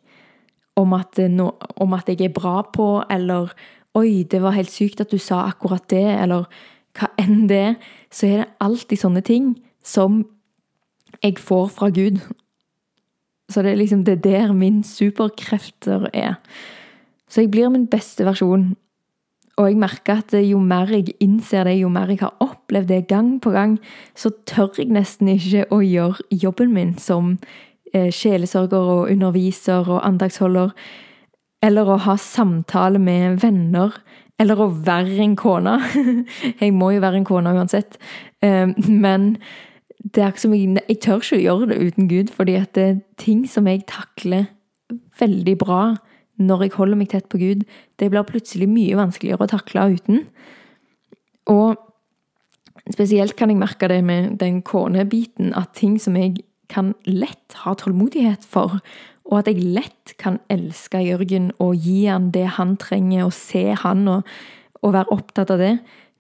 om 0.76 0.92
at, 0.98 1.22
no, 1.32 1.54
om 1.80 1.96
at 1.96 2.10
jeg 2.12 2.26
er 2.26 2.36
bra 2.36 2.60
på, 2.76 3.00
eller 3.10 3.54
'oi, 3.96 4.24
det 4.24 4.42
var 4.42 4.52
helt 4.52 4.72
sykt 4.72 5.02
at 5.02 5.12
du 5.12 5.18
sa 5.18 5.46
akkurat 5.48 5.88
det', 5.90 6.22
eller 6.24 6.46
hva 6.96 7.10
enn 7.20 7.48
det 7.48 7.76
så 8.12 8.28
er 8.28 8.38
det 8.44 8.54
alltid 8.64 9.00
sånne 9.00 9.24
ting 9.26 9.56
som 9.84 10.24
jeg 11.24 11.40
får 11.40 11.68
fra 11.76 11.90
Gud. 11.90 12.20
Så 13.52 13.62
det 13.62 13.72
er 13.72 13.82
liksom 13.82 14.06
det 14.06 14.18
er 14.18 14.24
der 14.24 14.54
min 14.54 14.84
superkrefter 14.84 16.10
er. 16.14 16.40
Så 17.30 17.42
jeg 17.42 17.52
blir 17.52 17.70
min 17.70 17.88
beste 17.88 18.26
versjon. 18.26 18.76
Og 19.58 19.70
jeg 19.70 19.78
merker 19.80 20.20
at 20.20 20.34
jo 20.44 20.60
mer 20.60 20.90
jeg 20.92 21.14
innser 21.24 21.64
det, 21.64 21.78
jo 21.80 21.90
mer 21.90 22.10
jeg 22.12 22.20
har 22.20 22.36
opplevd 22.44 22.90
det 22.92 23.08
gang 23.08 23.38
på 23.42 23.54
gang, 23.56 23.78
så 24.16 24.32
tør 24.48 24.74
jeg 24.78 24.92
nesten 24.92 25.30
ikke 25.32 25.64
å 25.72 25.80
gjøre 25.80 26.28
jobben 26.32 26.74
min 26.76 26.98
som 27.00 27.38
eh, 27.94 28.12
sjelesørger 28.12 28.92
og 28.98 29.12
underviser 29.14 29.88
og 29.88 30.04
andagsholder 30.04 30.74
eller 31.64 31.90
å 31.90 32.00
ha 32.06 32.18
samtale 32.20 33.00
med 33.02 33.40
venner, 33.44 33.96
eller 34.40 34.60
å 34.60 34.72
være 34.86 35.22
en 35.24 35.38
kone. 35.40 35.78
Jeg 36.62 36.74
må 36.76 36.92
jo 36.96 37.04
være 37.04 37.22
en 37.22 37.28
kone 37.28 37.54
uansett. 37.56 38.00
Eh, 38.44 38.68
men 38.90 39.36
det 40.06 40.22
er 40.22 40.34
ikke 40.34 40.44
som 40.44 40.54
jeg, 40.54 40.82
jeg 40.86 41.00
tør 41.02 41.24
ikke 41.24 41.38
å 41.38 41.42
gjøre 41.42 41.68
det 41.72 41.78
uten 41.82 42.10
Gud, 42.12 42.34
fordi 42.36 42.58
at 42.60 42.76
det 42.78 42.84
er 42.86 43.00
ting 43.18 43.46
som 43.50 43.66
jeg 43.66 43.88
takler 43.90 44.52
veldig 45.18 45.56
bra 45.58 45.80
når 46.38 46.66
jeg 46.66 46.76
holder 46.76 47.00
meg 47.00 47.10
tett 47.10 47.30
på 47.32 47.40
Gud, 47.40 47.64
det 48.00 48.12
blir 48.12 48.28
plutselig 48.28 48.68
mye 48.70 48.98
vanskeligere 49.00 49.48
å 49.48 49.52
takle 49.56 49.88
uten. 49.96 50.26
Og 51.52 51.80
spesielt 52.92 53.38
kan 53.40 53.50
jeg 53.50 53.62
merke 53.62 53.90
det 53.90 54.02
med 54.06 54.36
den 54.42 54.62
konebiten, 54.68 55.54
at 55.56 55.74
ting 55.80 55.96
som 56.02 56.18
jeg 56.20 56.44
kan 56.70 56.94
lett 57.08 57.56
ha 57.64 57.76
tålmodighet 57.78 58.46
for, 58.46 58.82
og 59.26 59.40
at 59.40 59.50
jeg 59.50 59.66
lett 59.76 60.14
kan 60.22 60.40
elske 60.54 61.02
Jørgen 61.02 61.50
og 61.64 61.76
gi 61.82 62.06
han 62.06 62.30
det 62.34 62.46
han 62.60 62.76
trenger, 62.82 63.26
og 63.26 63.34
se 63.34 63.72
han 63.82 64.08
og, 64.12 64.34
og 64.86 64.94
være 64.94 65.16
opptatt 65.16 65.54
av 65.56 65.62
det. 65.62 65.76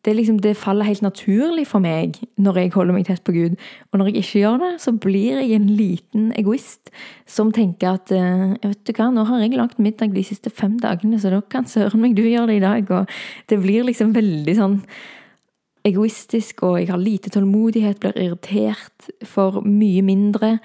Det, 0.06 0.14
liksom, 0.14 0.38
det, 0.42 0.54
faller 0.58 0.86
helt 0.86 1.02
naturlig 1.02 1.64
for 1.66 1.82
meg 1.82 2.20
når 2.38 2.60
jeg 2.60 2.74
holder 2.76 2.94
meg 2.94 3.08
tett 3.08 3.24
på 3.26 3.34
Gud. 3.34 3.56
Og 3.90 3.98
når 3.98 4.12
jeg 4.12 4.22
ikke 4.22 4.42
gjør 4.44 4.60
det, 4.62 4.72
så 4.84 4.94
blir 5.02 5.40
jeg 5.42 5.56
en 5.56 5.66
liten 5.74 6.28
egoist 6.38 6.92
som 7.30 7.50
tenker 7.54 7.98
at 7.98 8.14
eh, 8.14 8.54
vet 8.62 8.84
du 8.86 8.94
hva, 8.94 9.10
nå 9.14 9.26
har 9.26 9.42
jeg 9.42 9.58
lagd 9.58 9.82
middag 9.82 10.14
de 10.14 10.26
siste 10.26 10.54
fem 10.54 10.78
dagene, 10.82 11.18
så 11.22 11.34
da 11.34 11.42
kan 11.42 11.66
søren 11.70 12.04
meg 12.04 12.14
du 12.18 12.22
gjøre 12.22 12.52
det 12.54 12.60
i 12.60 12.66
dag. 12.66 12.92
Og 12.94 13.50
det 13.50 13.62
blir 13.66 13.88
liksom 13.90 14.14
veldig 14.14 14.58
sånn 14.62 14.78
egoistisk, 15.86 16.62
og 16.66 16.80
jeg 16.82 16.90
har 16.90 17.02
lite 17.02 17.34
tålmodighet, 17.34 18.02
blir 18.02 18.18
irritert 18.18 19.10
for 19.26 19.62
mye 19.66 20.06
mindre 20.06 20.56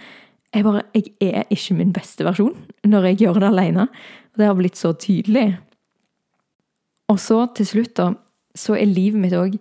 jeg 0.54 0.64
bare 0.64 0.82
Jeg 0.94 1.14
er 1.20 1.44
ikke 1.50 1.74
min 1.78 1.92
beste 1.92 2.24
versjon 2.26 2.56
når 2.84 3.04
jeg 3.10 3.20
gjør 3.22 3.40
det 3.40 3.50
alene. 3.50 3.86
Det 4.36 4.46
har 4.46 4.54
blitt 4.58 4.76
så 4.76 4.92
tydelig. 4.92 5.58
Og 7.08 7.20
så, 7.20 7.46
til 7.54 7.66
slutt, 7.66 7.96
da, 7.96 8.12
så 8.54 8.74
er 8.74 8.90
livet 8.90 9.20
mitt 9.20 9.34
òg 9.34 9.58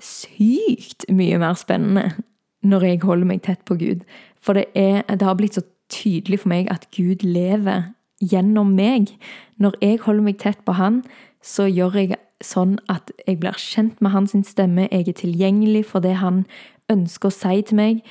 sykt 0.00 1.04
mye 1.12 1.38
mer 1.38 1.54
spennende 1.54 2.22
når 2.64 2.84
jeg 2.86 3.02
holder 3.04 3.26
meg 3.26 3.42
tett 3.42 3.62
på 3.68 3.76
Gud. 3.80 4.02
For 4.40 4.56
det, 4.56 4.66
er, 4.74 5.02
det 5.08 5.26
har 5.26 5.36
blitt 5.38 5.58
så 5.58 5.64
tydelig 5.90 6.42
for 6.42 6.52
meg 6.52 6.70
at 6.72 6.88
Gud 6.96 7.24
lever 7.26 7.90
gjennom 8.20 8.74
meg. 8.76 9.14
Når 9.58 9.78
jeg 9.80 10.02
holder 10.04 10.26
meg 10.26 10.40
tett 10.42 10.60
på 10.64 10.76
Han, 10.78 11.02
så 11.42 11.66
gjør 11.70 11.96
jeg 11.96 12.18
sånn 12.44 12.78
at 12.88 13.10
jeg 13.26 13.40
blir 13.40 13.56
kjent 13.60 14.00
med 14.00 14.14
hans 14.14 14.34
stemme, 14.48 14.88
jeg 14.90 15.08
er 15.08 15.16
tilgjengelig 15.16 15.86
for 15.92 16.04
det 16.04 16.16
han 16.20 16.44
ønsker 16.92 17.28
å 17.28 17.34
si 17.34 17.60
til 17.68 17.76
meg. 17.76 18.02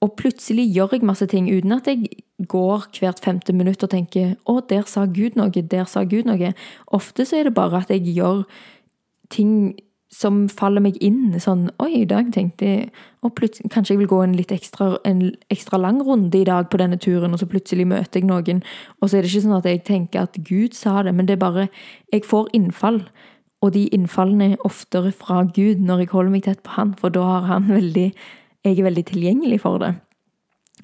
Og 0.00 0.14
plutselig 0.16 0.64
gjør 0.72 0.94
jeg 0.96 1.04
masse 1.04 1.26
ting 1.28 1.50
uten 1.52 1.74
at 1.76 1.88
jeg 1.90 2.08
går 2.48 2.86
hvert 2.96 3.20
femte 3.20 3.52
minutt 3.52 3.82
og 3.84 3.90
tenker 3.90 4.36
'Å, 4.48 4.66
der 4.68 4.86
sa 4.86 5.04
Gud 5.04 5.36
noe. 5.36 5.50
Der 5.50 5.84
sa 5.84 6.04
Gud 6.04 6.24
noe'. 6.24 6.54
Ofte 6.88 7.26
så 7.26 7.36
er 7.36 7.44
det 7.44 7.54
bare 7.54 7.76
at 7.76 7.90
jeg 7.90 8.16
gjør 8.16 8.44
ting 9.28 9.76
som 10.10 10.48
faller 10.48 10.80
meg 10.80 10.96
inn. 11.00 11.38
Sånn 11.38 11.70
'Oi, 11.78 12.02
i 12.02 12.04
dag 12.04 12.32
tenkte 12.32 12.64
jeg 12.64 12.90
og 13.22 13.36
Kanskje 13.36 13.90
jeg 13.90 13.98
vil 13.98 14.08
gå 14.08 14.22
en 14.24 14.32
litt 14.32 14.50
ekstra, 14.50 14.96
en 15.04 15.36
ekstra 15.50 15.78
lang 15.78 16.00
runde 16.00 16.40
i 16.40 16.44
dag 16.44 16.70
på 16.70 16.78
denne 16.78 16.96
turen', 16.96 17.32
og 17.32 17.38
så 17.38 17.46
plutselig 17.46 17.86
møter 17.86 18.20
jeg 18.20 18.24
noen. 18.24 18.62
Og 19.02 19.10
så 19.10 19.18
er 19.18 19.22
det 19.22 19.30
ikke 19.30 19.44
sånn 19.44 19.58
at 19.58 19.64
jeg 19.64 19.84
tenker 19.84 20.22
at 20.22 20.32
Gud 20.42 20.72
sa 20.72 21.02
det, 21.02 21.14
men 21.14 21.26
det 21.26 21.34
er 21.34 21.44
bare 21.50 21.68
Jeg 22.12 22.24
får 22.24 22.48
innfall. 22.54 23.06
Og 23.62 23.72
de 23.72 23.88
innfallene 23.88 24.52
er 24.52 24.64
oftere 24.64 25.12
fra 25.12 25.44
Gud 25.44 25.76
når 25.76 25.98
jeg 25.98 26.08
holder 26.08 26.30
meg 26.30 26.42
tett 26.44 26.62
på 26.62 26.70
Han, 26.70 26.94
for 26.94 27.10
da 27.10 27.20
har 27.20 27.42
han 27.42 27.68
veldig 27.68 28.14
Jeg 28.64 28.78
er 28.78 28.86
veldig 28.86 29.04
tilgjengelig 29.08 29.60
for 29.62 29.80
det. 29.80 29.94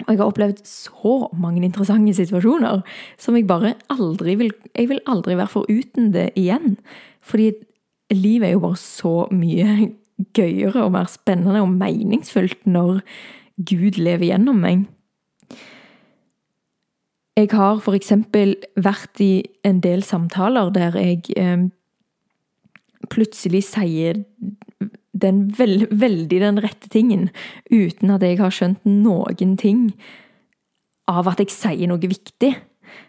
Og 0.05 0.11
jeg 0.11 0.19
har 0.19 0.29
opplevd 0.29 0.59
så 0.69 1.13
mange 1.37 1.63
interessante 1.65 2.13
situasjoner 2.13 2.83
som 3.21 3.37
jeg 3.37 3.47
bare 3.49 3.75
aldri 3.93 4.35
vil 4.37 4.51
Jeg 4.75 4.89
vil 4.89 5.01
aldri 5.09 5.37
være 5.37 5.53
foruten 5.53 6.11
det 6.13 6.31
igjen. 6.37 6.77
Fordi 7.21 7.51
livet 8.13 8.47
er 8.47 8.53
jo 8.53 8.65
bare 8.65 8.77
så 8.77 9.15
mye 9.31 9.93
gøyere 10.33 10.83
og 10.83 10.91
mer 10.91 11.09
spennende 11.09 11.61
og 11.61 11.73
meningsfullt 11.73 12.65
når 12.65 13.01
Gud 13.57 13.97
lever 13.97 14.29
gjennom 14.29 14.61
meg. 14.61 14.85
Jeg 17.37 17.49
har 17.53 17.81
eksempel 17.93 18.55
vært 18.75 19.21
i 19.21 19.45
en 19.65 19.81
del 19.81 20.01
samtaler 20.03 20.71
der 20.73 20.95
jeg 20.97 21.21
eh, 21.37 21.67
plutselig 23.13 23.63
sier 23.69 24.23
den 25.23 25.45
veld, 25.57 25.87
veldig 25.91 26.39
den 26.43 26.61
rette 26.63 26.89
tingen, 26.93 27.27
uten 27.71 28.13
at 28.13 28.25
jeg 28.25 28.39
har 28.41 28.53
skjønt 28.53 28.87
noen 28.87 29.57
ting 29.59 29.91
av 31.07 31.29
at 31.31 31.41
jeg 31.43 31.53
sier 31.53 31.89
noe 31.89 32.01
viktig. 32.01 32.53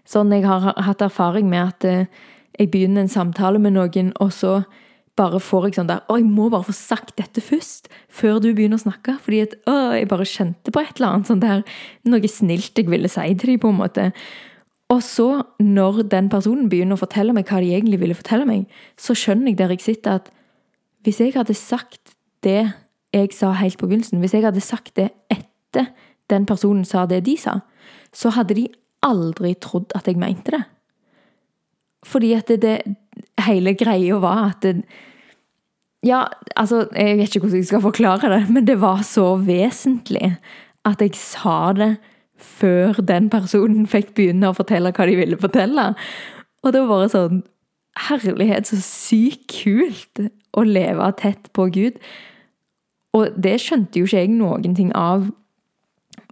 Sånn 0.09 0.33
jeg 0.35 0.47
har 0.47 0.73
hatt 0.87 1.05
erfaring 1.05 1.49
med 1.51 1.65
at 1.65 1.87
eh, 1.89 2.27
jeg 2.59 2.71
begynner 2.73 3.05
en 3.05 3.13
samtale 3.13 3.61
med 3.63 3.77
noen, 3.77 4.13
og 4.23 4.33
så 4.35 4.61
bare 5.19 5.41
får 5.43 5.69
jeg 5.69 5.79
sånn 5.79 5.91
der 5.91 6.05
Å, 6.07 6.19
jeg 6.21 6.29
må 6.31 6.47
bare 6.53 6.69
få 6.69 6.75
sagt 6.77 7.17
dette 7.19 7.43
først, 7.43 7.89
før 8.07 8.39
du 8.43 8.53
begynner 8.53 8.79
å 8.79 8.85
snakke. 8.85 9.17
Fordi 9.25 9.43
at 9.47 9.57
å, 9.67 9.77
jeg 9.99 10.11
bare 10.11 10.29
kjente 10.29 10.75
på 10.75 10.83
et 10.83 10.99
eller 10.99 11.09
annet 11.17 11.31
sånn 11.31 11.43
der 11.43 11.65
Noe 12.09 12.31
snilt 12.31 12.79
jeg 12.79 12.91
ville 12.91 13.11
si 13.11 13.27
til 13.35 13.55
dem, 13.55 13.63
på 13.63 13.73
en 13.73 13.81
måte. 13.81 14.09
Og 14.89 15.03
så, 15.05 15.29
når 15.61 16.05
den 16.09 16.31
personen 16.33 16.71
begynner 16.73 16.97
å 16.97 17.03
fortelle 17.03 17.35
meg 17.37 17.51
hva 17.51 17.61
de 17.61 17.75
egentlig 17.75 18.01
ville 18.01 18.17
fortelle 18.17 18.47
meg, 18.49 18.65
så 18.97 19.17
skjønner 19.19 19.53
jeg 19.53 19.59
der 19.59 19.75
jeg 19.75 19.85
sitter, 19.85 20.23
at 20.23 20.31
hvis 21.09 21.23
jeg 21.23 21.33
hadde 21.33 21.57
sagt 21.57 22.13
det 22.45 22.69
jeg 23.17 23.33
sa 23.33 23.55
helt 23.57 23.79
på 23.81 23.87
begynnelsen, 23.89 24.21
hvis 24.21 24.35
jeg 24.37 24.45
hadde 24.45 24.61
sagt 24.61 24.93
det 24.99 25.09
etter 25.33 25.89
den 26.29 26.45
personen 26.45 26.85
sa 26.85 27.07
det 27.09 27.23
de 27.25 27.37
sa, 27.41 27.63
så 28.13 28.35
hadde 28.37 28.59
de 28.59 28.67
aldri 29.07 29.55
trodd 29.57 29.95
at 29.97 30.11
jeg 30.11 30.21
mente 30.21 30.53
det. 30.53 30.61
Fordi 32.05 32.35
at 32.37 32.53
det, 32.53 32.61
det 32.61 33.47
hele 33.47 33.73
greia 33.79 34.21
var 34.21 34.51
at 34.51 34.67
det, 34.67 34.83
Ja, 36.07 36.29
altså, 36.55 36.87
jeg 36.95 37.17
vet 37.19 37.35
ikke 37.35 37.41
hvordan 37.41 37.59
jeg 37.59 37.67
skal 37.67 37.81
forklare 37.83 38.29
det, 38.31 38.51
men 38.55 38.67
det 38.67 38.77
var 38.81 39.01
så 39.03 39.33
vesentlig 39.35 40.37
at 40.87 41.01
jeg 41.03 41.17
sa 41.19 41.73
det 41.75 41.97
før 42.37 43.01
den 43.03 43.27
personen 43.33 43.89
fikk 43.91 44.13
begynne 44.15 44.53
å 44.53 44.55
fortelle 44.55 44.93
hva 44.95 45.09
de 45.09 45.17
ville 45.19 45.41
fortelle. 45.41 45.89
Og 46.63 46.73
det 46.73 46.85
var 46.85 46.93
bare 46.93 47.09
sånn 47.11 47.43
Herlighet, 48.07 48.69
så 48.69 48.79
sykt 48.83 49.49
kult 49.51 50.23
å 50.57 50.65
leve 50.67 51.11
tett 51.19 51.51
på 51.57 51.67
Gud. 51.75 51.99
Og 53.17 53.35
det 53.37 53.57
skjønte 53.63 54.01
jo 54.01 54.09
ikke 54.09 54.23
jeg 54.23 54.33
noen 54.37 54.77
ting 54.79 54.93
av 54.97 55.29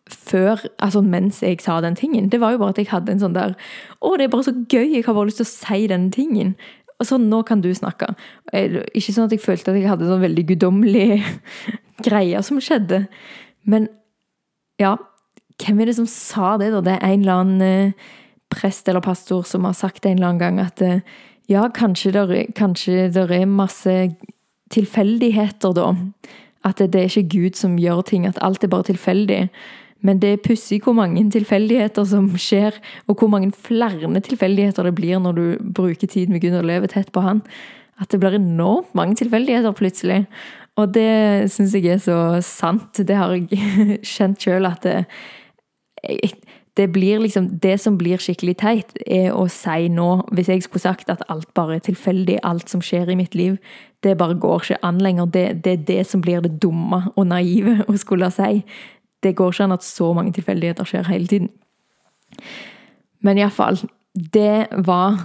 før, 0.07 0.61
altså 0.79 1.03
mens 1.03 1.41
jeg 1.43 1.59
sa 1.65 1.81
den 1.83 1.97
tingen. 1.99 2.29
Det 2.31 2.39
var 2.41 2.55
jo 2.55 2.61
bare 2.63 2.77
at 2.77 2.79
jeg 2.79 2.93
hadde 2.93 3.17
en 3.17 3.23
sånn 3.25 3.35
der 3.35 3.57
Å, 3.99 4.13
det 4.15 4.29
er 4.29 4.33
bare 4.33 4.47
så 4.47 4.55
gøy! 4.55 4.93
Jeg 4.95 5.07
har 5.07 5.17
bare 5.17 5.31
lyst 5.31 5.43
til 5.43 5.49
å 5.49 5.51
si 5.51 5.89
den 5.91 6.11
tingen. 6.15 6.55
Og 6.97 7.09
sånn, 7.09 7.27
nå 7.29 7.43
kan 7.49 7.61
du 7.65 7.69
snakke. 7.75 8.13
Ikke 8.55 9.13
sånn 9.13 9.27
at 9.27 9.35
jeg 9.35 9.43
følte 9.43 9.73
at 9.73 9.81
jeg 9.81 9.91
hadde 9.91 10.09
sånn 10.09 10.23
veldig 10.23 10.47
guddommelig 10.53 11.19
greier 12.07 12.45
som 12.47 12.63
skjedde. 12.63 13.03
Men 13.69 13.91
ja, 14.81 14.95
hvem 15.61 15.83
er 15.83 15.91
det 15.91 15.99
som 15.99 16.09
sa 16.09 16.55
det, 16.61 16.71
da? 16.73 16.85
Det 16.85 16.95
er 16.97 17.09
en 17.09 17.25
eller 17.25 17.43
annen 17.43 17.67
eh, 17.67 18.09
prest 18.53 18.89
eller 18.89 19.05
pastor 19.05 19.45
som 19.49 19.67
har 19.67 19.75
sagt 19.77 20.07
en 20.07 20.19
eller 20.19 20.31
annen 20.31 20.43
gang 20.43 20.63
at 20.63 20.83
eh, 20.85 21.03
ja, 21.49 21.69
kanskje 21.71 22.13
det 22.13 23.25
er 23.31 23.47
masse 23.47 23.95
tilfeldigheter, 24.75 25.73
da. 25.77 25.93
At 26.67 26.81
det, 26.81 26.93
det 26.93 27.01
er 27.01 27.11
ikke 27.11 27.37
Gud 27.37 27.59
som 27.59 27.77
gjør 27.79 28.03
ting, 28.09 28.27
at 28.27 28.39
alt 28.43 28.65
er 28.65 28.73
bare 28.73 28.89
tilfeldig. 28.91 29.45
Men 30.05 30.21
det 30.23 30.33
er 30.33 30.43
pussig 30.43 30.81
hvor 30.85 30.97
mange 30.97 31.23
tilfeldigheter 31.33 32.05
som 32.05 32.29
skjer, 32.41 32.77
og 33.07 33.19
hvor 33.19 33.31
mange 33.33 33.53
flere 33.53 34.11
tilfeldigheter 34.21 34.89
det 34.89 34.95
blir 34.99 35.23
når 35.23 35.39
du 35.39 35.47
bruker 35.75 36.07
tid 36.07 36.29
med 36.29 36.43
Gud 36.43 36.59
og 36.59 36.67
lever 36.67 36.91
tett 36.93 37.13
på 37.15 37.23
Han. 37.25 37.43
At 38.01 38.11
det 38.13 38.21
blir 38.21 38.37
enormt 38.37 38.95
mange 38.95 39.17
tilfeldigheter 39.17 39.73
plutselig. 39.73 40.27
Og 40.77 40.93
det 40.93 41.49
syns 41.55 41.75
jeg 41.75 41.95
er 41.95 42.03
så 42.03 42.19
sant. 42.45 42.99
Det 42.99 43.17
har 43.17 43.33
jeg 43.33 44.01
kjent 44.17 44.43
sjøl 44.43 44.69
at 44.69 44.85
det, 44.85 45.07
det 46.77 46.93
blir 46.93 47.19
liksom 47.19 47.59
Det 47.63 47.79
som 47.81 47.99
blir 47.99 48.19
skikkelig 48.21 48.57
teit, 48.61 48.93
er 49.07 49.33
å 49.33 49.47
si 49.49 49.89
nå 49.89 50.27
Hvis 50.33 50.49
jeg 50.49 50.63
skulle 50.63 50.83
sagt 50.83 51.11
at 51.11 51.23
alt 51.29 51.49
bare 51.55 51.77
er 51.77 51.85
tilfeldig, 51.87 52.39
alt 52.43 52.69
som 52.69 52.83
skjer 52.85 53.11
i 53.11 53.17
mitt 53.17 53.35
liv, 53.35 53.57
det 54.03 54.19
bare 54.19 54.35
går 54.35 54.63
ikke 54.63 54.83
an 54.83 54.99
lenger. 55.03 55.27
Det, 55.27 55.65
det 55.65 55.73
er 55.73 55.87
det 55.87 56.07
som 56.07 56.21
blir 56.21 56.41
det 56.41 56.61
dumme 56.63 57.03
og 57.17 57.27
naive 57.27 57.81
å 57.89 57.97
skulle 57.97 58.31
si. 58.31 58.63
Det 59.23 59.35
går 59.37 59.53
ikke 59.53 59.65
an 59.65 59.73
at 59.73 59.85
så 59.85 60.13
mange 60.13 60.33
tilfeldigheter 60.37 60.85
skjer 60.85 61.09
hele 61.09 61.27
tiden. 61.27 61.51
Men 63.21 63.39
iallfall 63.39 63.81
Det 64.15 64.67
var 64.87 65.17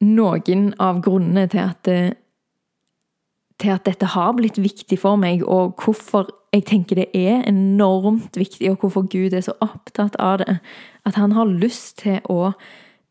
noen 0.00 0.72
av 0.78 1.02
grunnene 1.02 1.48
til 1.50 1.60
at 1.66 1.90
til 3.58 3.74
at 3.74 3.86
dette 3.86 4.06
har 4.14 4.34
blitt 4.38 4.58
viktig 4.62 5.00
for 5.02 5.18
meg, 5.18 5.42
og 5.42 5.78
hvorfor 5.82 6.28
jeg 6.54 6.64
tenker 6.70 6.96
det 6.96 7.08
er 7.14 7.42
enormt 7.48 8.38
viktig, 8.38 8.70
og 8.70 8.78
hvorfor 8.80 9.08
Gud 9.10 9.34
er 9.34 9.44
så 9.44 9.54
opptatt 9.60 10.16
av 10.22 10.38
det. 10.38 10.58
At 11.06 11.18
han 11.18 11.34
har 11.36 11.50
lyst 11.50 11.98
til 12.04 12.20
å 12.30 12.52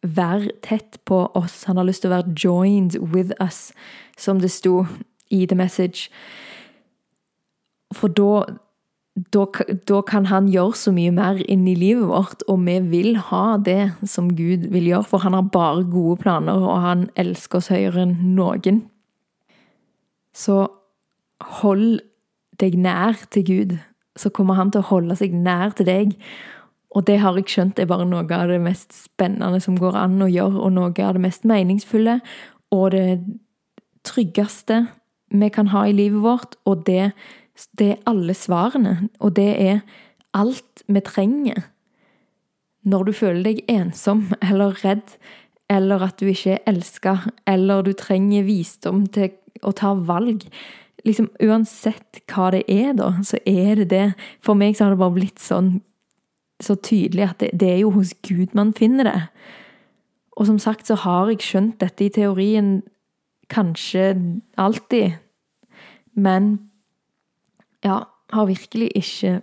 være 0.01 0.53
tett 0.63 0.99
på 1.05 1.25
oss. 1.35 1.63
Han 1.67 1.77
har 1.77 1.85
lyst 1.85 2.01
til 2.01 2.11
å 2.11 2.15
være 2.17 2.33
'joined 2.33 2.99
with 2.99 3.31
us', 3.41 3.73
som 4.17 4.39
det 4.39 4.51
sto 4.51 4.85
i 5.29 5.45
The 5.45 5.55
Message. 5.55 6.09
For 7.93 8.07
da, 8.07 8.43
da, 9.33 9.45
da 9.87 10.01
kan 10.01 10.25
han 10.25 10.47
gjøre 10.47 10.75
så 10.75 10.91
mye 10.91 11.11
mer 11.11 11.41
inni 11.49 11.75
livet 11.75 12.07
vårt, 12.07 12.43
og 12.47 12.65
vi 12.65 12.79
vil 12.79 13.17
ha 13.17 13.57
det 13.57 13.93
som 14.05 14.35
Gud 14.35 14.67
vil 14.71 14.83
gjøre, 14.83 15.03
for 15.03 15.17
han 15.17 15.33
har 15.33 15.41
bare 15.41 15.83
gode 15.83 16.17
planer, 16.17 16.53
og 16.53 16.81
han 16.81 17.09
elsker 17.15 17.57
oss 17.57 17.67
høyere 17.67 18.01
enn 18.01 18.35
noen. 18.35 18.83
Så 20.37 20.67
hold 21.61 22.01
deg 22.61 22.77
nær 22.81 23.17
til 23.33 23.45
Gud, 23.45 23.77
så 24.17 24.29
kommer 24.33 24.57
han 24.57 24.71
til 24.73 24.81
å 24.83 24.89
holde 24.91 25.17
seg 25.17 25.33
nær 25.33 25.73
til 25.77 25.89
deg. 25.89 26.13
Og 26.95 27.05
det 27.09 27.19
har 27.21 27.37
jeg 27.37 27.49
skjønt 27.51 27.81
er 27.81 27.89
bare 27.89 28.07
noe 28.07 28.25
av 28.25 28.49
det 28.49 28.59
mest 28.63 28.95
spennende 28.95 29.59
som 29.61 29.77
går 29.77 29.97
an 29.99 30.21
å 30.23 30.29
gjøre, 30.31 30.61
og 30.61 30.73
noe 30.73 30.93
av 30.93 31.17
det 31.17 31.23
mest 31.25 31.45
meningsfulle 31.47 32.19
og 32.73 32.91
det 32.95 33.19
tryggeste 34.07 34.85
vi 35.27 35.49
kan 35.53 35.69
ha 35.73 35.85
i 35.87 35.95
livet 35.95 36.23
vårt. 36.23 36.57
Og 36.65 36.85
det, 36.87 37.11
det 37.79 37.91
er 37.93 38.05
alle 38.09 38.35
svarene, 38.37 39.09
og 39.19 39.35
det 39.37 39.49
er 39.61 39.81
alt 40.37 40.85
vi 40.87 41.03
trenger. 41.03 41.67
Når 42.87 43.09
du 43.09 43.13
føler 43.19 43.43
deg 43.49 43.65
ensom 43.71 44.29
eller 44.39 44.77
redd, 44.83 45.17
eller 45.69 46.03
at 46.07 46.19
du 46.19 46.29
ikke 46.31 46.55
er 46.55 46.69
elska, 46.69 47.17
eller 47.47 47.83
du 47.83 47.93
trenger 47.97 48.47
visdom 48.47 49.05
til 49.11 49.33
å 49.65 49.73
ta 49.75 49.93
valg, 49.93 50.45
liksom 51.05 51.29
Uansett 51.43 52.21
hva 52.27 52.49
det 52.55 52.63
er, 52.71 52.93
da, 52.97 53.13
så 53.23 53.39
er 53.47 53.79
det 53.79 53.89
det. 53.93 54.07
For 54.43 54.57
meg 54.59 54.75
så 54.75 54.85
har 54.85 54.95
det 54.95 55.01
bare 55.01 55.15
blitt 55.15 55.43
sånn 55.43 55.77
så 56.63 56.73
tydelig 56.81 57.27
at 57.27 57.39
det, 57.43 57.51
det 57.61 57.69
er 57.69 57.81
jo 57.83 57.91
hos 57.93 58.15
Gud 58.25 58.55
man 58.57 58.73
finner 58.75 59.05
det. 59.07 59.19
Og 60.37 60.49
som 60.49 60.57
sagt 60.61 60.89
så 60.89 60.97
har 61.03 61.29
jeg 61.31 61.45
skjønt 61.45 61.79
dette 61.81 62.05
i 62.05 62.13
teorien 62.13 62.79
kanskje 63.53 64.09
alltid, 64.59 65.17
men 66.17 66.57
ja, 67.85 68.01
har 68.33 68.49
virkelig 68.49 68.89
ikke 68.97 69.37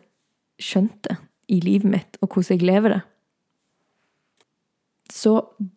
skjønt 0.60 1.06
det 1.06 1.16
i 1.48 1.60
livet 1.62 1.90
mitt, 1.90 2.18
og 2.20 2.34
hvordan 2.34 2.58
jeg 2.58 2.66
lever 2.66 2.96
det. 2.96 3.00
Så 5.14 5.36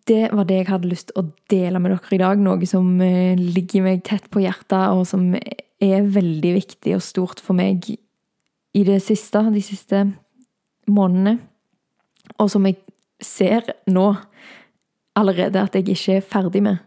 det 0.09 0.31
var 0.33 0.47
det 0.49 0.63
jeg 0.63 0.69
hadde 0.71 0.89
lyst 0.89 1.11
til 1.11 1.21
å 1.21 1.27
dele 1.51 1.79
med 1.81 1.93
dere 1.93 2.15
i 2.15 2.21
dag. 2.23 2.39
Noe 2.41 2.69
som 2.69 2.87
eh, 3.05 3.37
ligger 3.37 3.85
meg 3.85 4.01
tett 4.07 4.25
på 4.33 4.41
hjertet, 4.41 4.95
og 4.97 5.05
som 5.05 5.29
er 5.37 6.09
veldig 6.09 6.53
viktig 6.55 6.95
og 6.97 7.05
stort 7.05 7.43
for 7.43 7.57
meg 7.57 7.85
i 7.87 8.85
det 8.87 8.97
siste, 9.05 9.43
de 9.53 9.61
siste 9.61 10.01
månedene, 10.89 11.37
og 12.41 12.49
som 12.49 12.65
jeg 12.65 12.79
ser 13.23 13.69
nå 13.89 14.09
allerede 15.17 15.61
at 15.61 15.77
jeg 15.77 15.87
ikke 15.93 16.17
er 16.17 16.27
ferdig 16.33 16.63
med. 16.65 16.81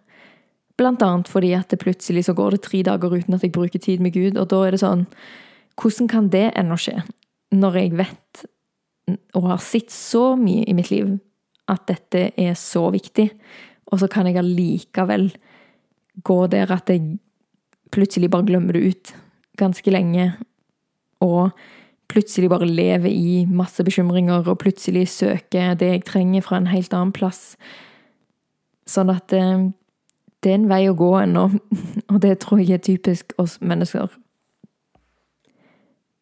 Blant 0.79 1.03
annet 1.07 1.31
fordi 1.31 1.53
at 1.55 1.71
det 1.71 1.81
plutselig 1.83 2.27
så 2.27 2.35
går 2.35 2.57
det 2.57 2.65
tre 2.67 2.83
dager 2.87 3.15
uten 3.15 3.37
at 3.37 3.47
jeg 3.47 3.55
bruker 3.55 3.83
tid 3.83 4.03
med 4.03 4.15
Gud, 4.17 4.39
og 4.39 4.51
da 4.51 4.65
er 4.67 4.75
det 4.75 4.83
sånn 4.83 5.07
Hvordan 5.81 6.09
kan 6.11 6.27
det 6.29 6.51
ennå 6.61 6.77
skje, 6.77 6.99
når 7.57 7.77
jeg 7.79 7.93
vet 7.97 8.41
og 9.39 9.47
har 9.49 9.63
sett 9.65 9.89
så 9.95 10.35
mye 10.37 10.67
i 10.69 10.75
mitt 10.77 10.91
liv 10.93 11.15
at 11.71 11.87
dette 11.89 12.31
er 12.37 12.55
så 12.59 12.89
viktig, 12.93 13.31
og 13.91 14.03
så 14.03 14.09
kan 14.11 14.29
jeg 14.29 14.39
allikevel 14.41 15.31
gå 16.27 16.39
der 16.53 16.71
at 16.75 16.91
jeg 16.91 17.19
plutselig 17.95 18.31
bare 18.31 18.47
glemmer 18.47 18.77
det 18.77 18.87
ut 18.87 19.13
ganske 19.61 19.93
lenge, 19.93 20.33
og 21.21 21.51
plutselig 22.11 22.51
bare 22.51 22.67
lever 22.67 23.11
i 23.11 23.45
masse 23.47 23.85
bekymringer, 23.85 24.47
og 24.49 24.59
plutselig 24.63 25.09
søker 25.09 25.75
det 25.79 25.93
jeg 25.95 26.07
trenger 26.09 26.43
fra 26.47 26.59
en 26.59 26.71
helt 26.71 26.95
annen 26.95 27.15
plass. 27.15 27.55
Sånn 28.91 29.13
at 29.13 29.33
eh, 29.37 29.69
det 30.43 30.51
er 30.51 30.59
en 30.59 30.71
vei 30.71 30.83
å 30.91 30.97
gå 30.99 31.13
ennå, 31.21 31.47
og 32.13 32.21
det 32.25 32.41
tror 32.45 32.63
jeg 32.63 32.79
er 32.79 32.85
typisk 32.85 33.35
oss 33.39 33.59
mennesker. 33.61 34.11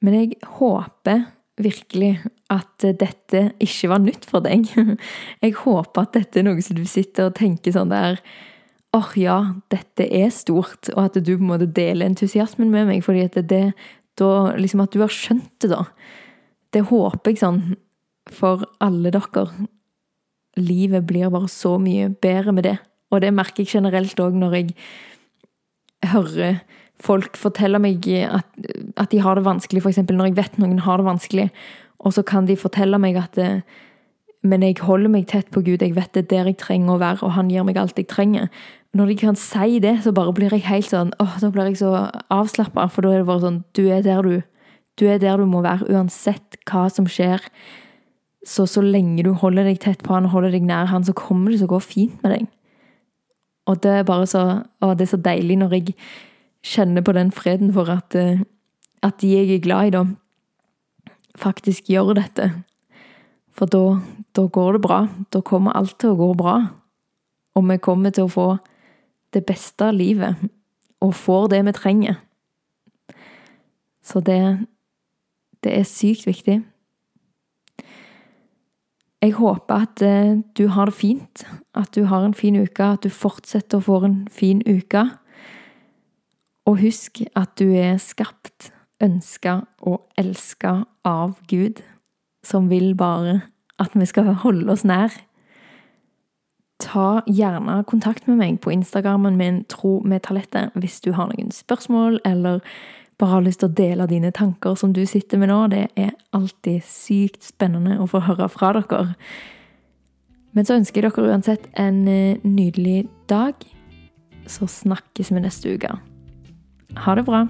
Men 0.04 0.14
jeg 0.14 0.36
håper 0.58 1.26
virkelig 1.62 2.18
at 2.52 2.84
dette 3.00 3.42
ikke 3.62 3.90
var 3.92 4.02
nytt 4.04 4.28
for 4.28 4.44
deg. 4.44 4.68
Jeg 5.44 5.56
håper 5.62 6.04
at 6.04 6.14
dette 6.16 6.40
er 6.40 6.48
noe 6.48 6.62
som 6.64 6.78
du 6.78 6.84
sitter 6.88 7.28
og 7.28 7.38
tenker 7.38 7.74
sånn 7.74 7.92
der 7.92 8.22
åh 8.96 9.04
oh, 9.04 9.16
ja, 9.20 9.34
dette 9.68 10.06
er 10.16 10.30
stort, 10.32 10.88
og 10.94 11.02
at 11.02 11.18
du 11.20 11.34
på 11.34 11.42
en 11.42 11.50
måte 11.50 11.66
deler 11.76 12.08
entusiasmen 12.08 12.70
med 12.72 12.86
meg, 12.88 13.02
fordi 13.04 13.26
at 13.26 13.36
det, 13.50 13.74
da, 14.16 14.30
liksom 14.56 14.80
at 14.80 14.94
du 14.94 15.02
har 15.02 15.12
skjønt 15.12 15.50
det, 15.60 15.68
da. 15.74 15.82
Det 16.72 16.86
håper 16.88 17.34
jeg 17.34 17.42
sånn 17.42 17.60
for 18.32 18.64
alle 18.84 19.12
dere. 19.12 19.44
Livet 20.56 21.04
blir 21.08 21.28
bare 21.32 21.50
så 21.52 21.76
mye 21.80 22.08
bedre 22.16 22.56
med 22.56 22.64
det. 22.64 22.78
Og 23.12 23.22
det 23.24 23.34
merker 23.36 23.64
jeg 23.64 23.76
generelt 23.76 24.20
òg 24.20 24.36
når 24.36 24.56
jeg 24.56 24.74
hører 26.06 26.60
folk 27.02 27.36
fortelle 27.38 27.80
meg 27.82 28.06
at, 28.26 28.46
at, 28.98 29.10
de 29.12 29.20
har 29.22 29.38
det 29.38 29.46
vanskelig, 29.46 29.82
f.eks. 29.84 30.00
når 30.08 30.30
jeg 30.30 30.38
vet 30.38 30.56
noen 30.58 30.80
har 30.82 30.98
det 31.00 31.06
vanskelig, 31.06 31.46
og 31.98 32.14
så 32.14 32.24
kan 32.26 32.48
de 32.48 32.58
fortelle 32.58 32.98
meg 33.00 33.18
at 33.18 33.38
det, 33.38 33.62
Men 34.46 34.62
jeg 34.62 34.78
holder 34.78 35.10
meg 35.10 35.26
tett 35.26 35.48
på 35.50 35.64
Gud, 35.66 35.82
jeg 35.82 35.96
vet 35.96 36.12
det 36.14 36.20
er 36.22 36.28
der 36.30 36.46
jeg 36.46 36.60
trenger 36.60 36.94
å 36.94 37.00
være, 37.00 37.24
og 37.26 37.32
han 37.34 37.48
gir 37.50 37.64
meg 37.66 37.76
alt 37.76 37.98
jeg 37.98 38.06
trenger. 38.06 38.46
Når 38.94 39.06
de 39.10 39.16
kan 39.18 39.34
si 39.36 39.80
det, 39.82 39.96
så 40.04 40.12
bare 40.14 40.32
blir 40.32 40.54
jeg 40.54 40.62
helt 40.68 40.86
sånn 40.86 41.10
åh, 41.18 41.34
Da 41.42 41.50
blir 41.50 41.66
jeg 41.66 41.80
så 41.80 42.06
avslappa, 42.30 42.86
for 42.88 43.02
da 43.02 43.12
er 43.12 43.18
det 43.18 43.26
bare 43.26 43.42
sånn 43.42 43.64
Du 43.74 43.90
er 43.90 44.00
der 44.02 44.22
du 44.22 44.42
Du 44.96 45.06
er 45.10 45.18
der 45.18 45.36
du 45.36 45.44
må 45.46 45.60
være, 45.62 45.90
uansett 45.90 46.56
hva 46.70 46.88
som 46.90 47.06
skjer. 47.06 47.42
Så 48.46 48.66
så 48.66 48.80
lenge 48.82 49.22
du 49.22 49.32
holder 49.34 49.64
deg 49.64 49.80
tett 49.82 50.02
på 50.02 50.14
han 50.14 50.26
og 50.26 50.36
holder 50.36 50.54
deg 50.54 50.62
nær 50.62 50.86
han, 50.86 51.04
så 51.04 51.12
kommer 51.12 51.50
det 51.50 51.58
til 51.58 51.68
å 51.68 51.74
gå 51.74 51.82
fint 51.82 52.22
med 52.22 52.32
deg. 52.32 52.46
Og 53.68 53.82
det 53.84 53.92
er 53.92 54.06
bare 54.08 54.26
så 54.28 54.44
Å, 54.80 54.94
det 54.96 55.06
er 55.06 55.12
så 55.12 55.20
deilig 55.20 55.58
når 55.60 55.76
jeg 55.76 55.94
kjenner 56.68 57.04
på 57.04 57.14
den 57.14 57.30
freden 57.34 57.70
for 57.74 57.90
at, 57.92 58.14
eh, 58.18 58.40
at 59.04 59.20
de 59.20 59.30
jeg 59.30 59.50
er 59.54 59.62
glad 59.62 59.88
i, 59.88 59.94
da, 59.94 60.04
faktisk 61.38 61.90
gjør 61.92 62.16
dette. 62.18 62.48
For 63.54 63.70
da, 63.70 64.00
da 64.36 64.46
går 64.46 64.76
det 64.76 64.82
bra. 64.82 64.98
Da 65.34 65.42
kommer 65.42 65.76
alt 65.78 65.98
til 66.00 66.14
å 66.14 66.18
gå 66.18 66.32
bra. 66.38 66.56
Og 67.58 67.66
vi 67.68 67.78
kommer 67.82 68.14
til 68.14 68.26
å 68.26 68.32
få 68.32 68.48
det 69.34 69.44
beste 69.46 69.90
av 69.90 69.96
livet, 69.98 70.38
og 71.04 71.14
får 71.14 71.50
det 71.52 71.60
vi 71.66 71.74
trenger. 71.76 72.18
Så 74.02 74.22
det, 74.24 74.40
det 75.64 75.74
er 75.74 75.88
sykt 75.88 76.26
viktig. 76.26 76.62
Jeg 79.22 79.32
håper 79.34 79.74
at 79.74 80.02
eh, 80.02 80.38
du 80.58 80.68
har 80.68 80.86
det 80.86 80.94
fint, 80.94 81.42
at 81.74 81.94
du 81.94 82.04
har 82.06 82.24
en 82.24 82.34
fin 82.34 82.56
uke, 82.56 82.84
at 82.84 83.02
du 83.02 83.10
fortsetter 83.10 83.80
å 83.80 83.82
få 83.82 84.02
en 84.06 84.18
fin 84.30 84.62
uke. 84.62 85.08
Og 86.68 86.78
husk 86.78 87.24
at 87.34 87.56
du 87.58 87.72
er 87.74 87.98
skapt, 87.98 88.70
ønska 89.02 89.62
og 89.82 90.04
elska 90.18 90.84
av 91.06 91.34
Gud, 91.50 91.82
som 92.46 92.70
vil 92.70 92.94
bare 92.98 93.40
at 93.78 93.94
vi 93.94 94.06
skal 94.06 94.34
holde 94.44 94.70
oss 94.72 94.84
nær. 94.86 95.10
Ta 96.78 97.24
gjerne 97.26 97.80
kontakt 97.90 98.28
med 98.30 98.38
meg 98.38 98.60
på 98.62 98.70
Instagrammen 98.70 99.38
min 99.38 99.64
Tro 99.70 99.98
med 100.06 100.22
talentet 100.28 100.74
hvis 100.78 101.00
du 101.02 101.10
har 101.16 101.30
noen 101.32 101.50
spørsmål, 101.54 102.20
eller 102.26 102.62
bare 103.18 103.34
har 103.34 103.44
lyst 103.44 103.62
til 103.62 103.70
å 103.70 103.76
dele 103.80 104.06
dine 104.10 104.30
tanker 104.34 104.76
som 104.78 104.92
du 104.94 105.02
sitter 105.06 105.40
med 105.42 105.50
nå. 105.50 105.60
Det 105.72 105.86
er 105.98 106.12
alltid 106.36 106.84
sykt 106.86 107.42
spennende 107.46 107.98
å 107.98 108.06
få 108.10 108.22
høre 108.28 108.48
fra 108.52 108.72
dere. 108.76 109.16
Men 110.54 110.66
så 110.66 110.78
ønsker 110.78 111.02
jeg 111.02 111.12
dere 111.12 111.32
uansett 111.32 111.66
en 111.78 112.04
eh, 112.08 112.38
nydelig 112.46 113.08
dag. 113.30 113.58
Så 114.48 114.70
snakkes 114.70 115.32
vi 115.34 115.44
neste 115.44 115.74
uke. 115.74 115.98
Ha 117.04 117.18
det 117.18 117.26
bra. 117.28 117.44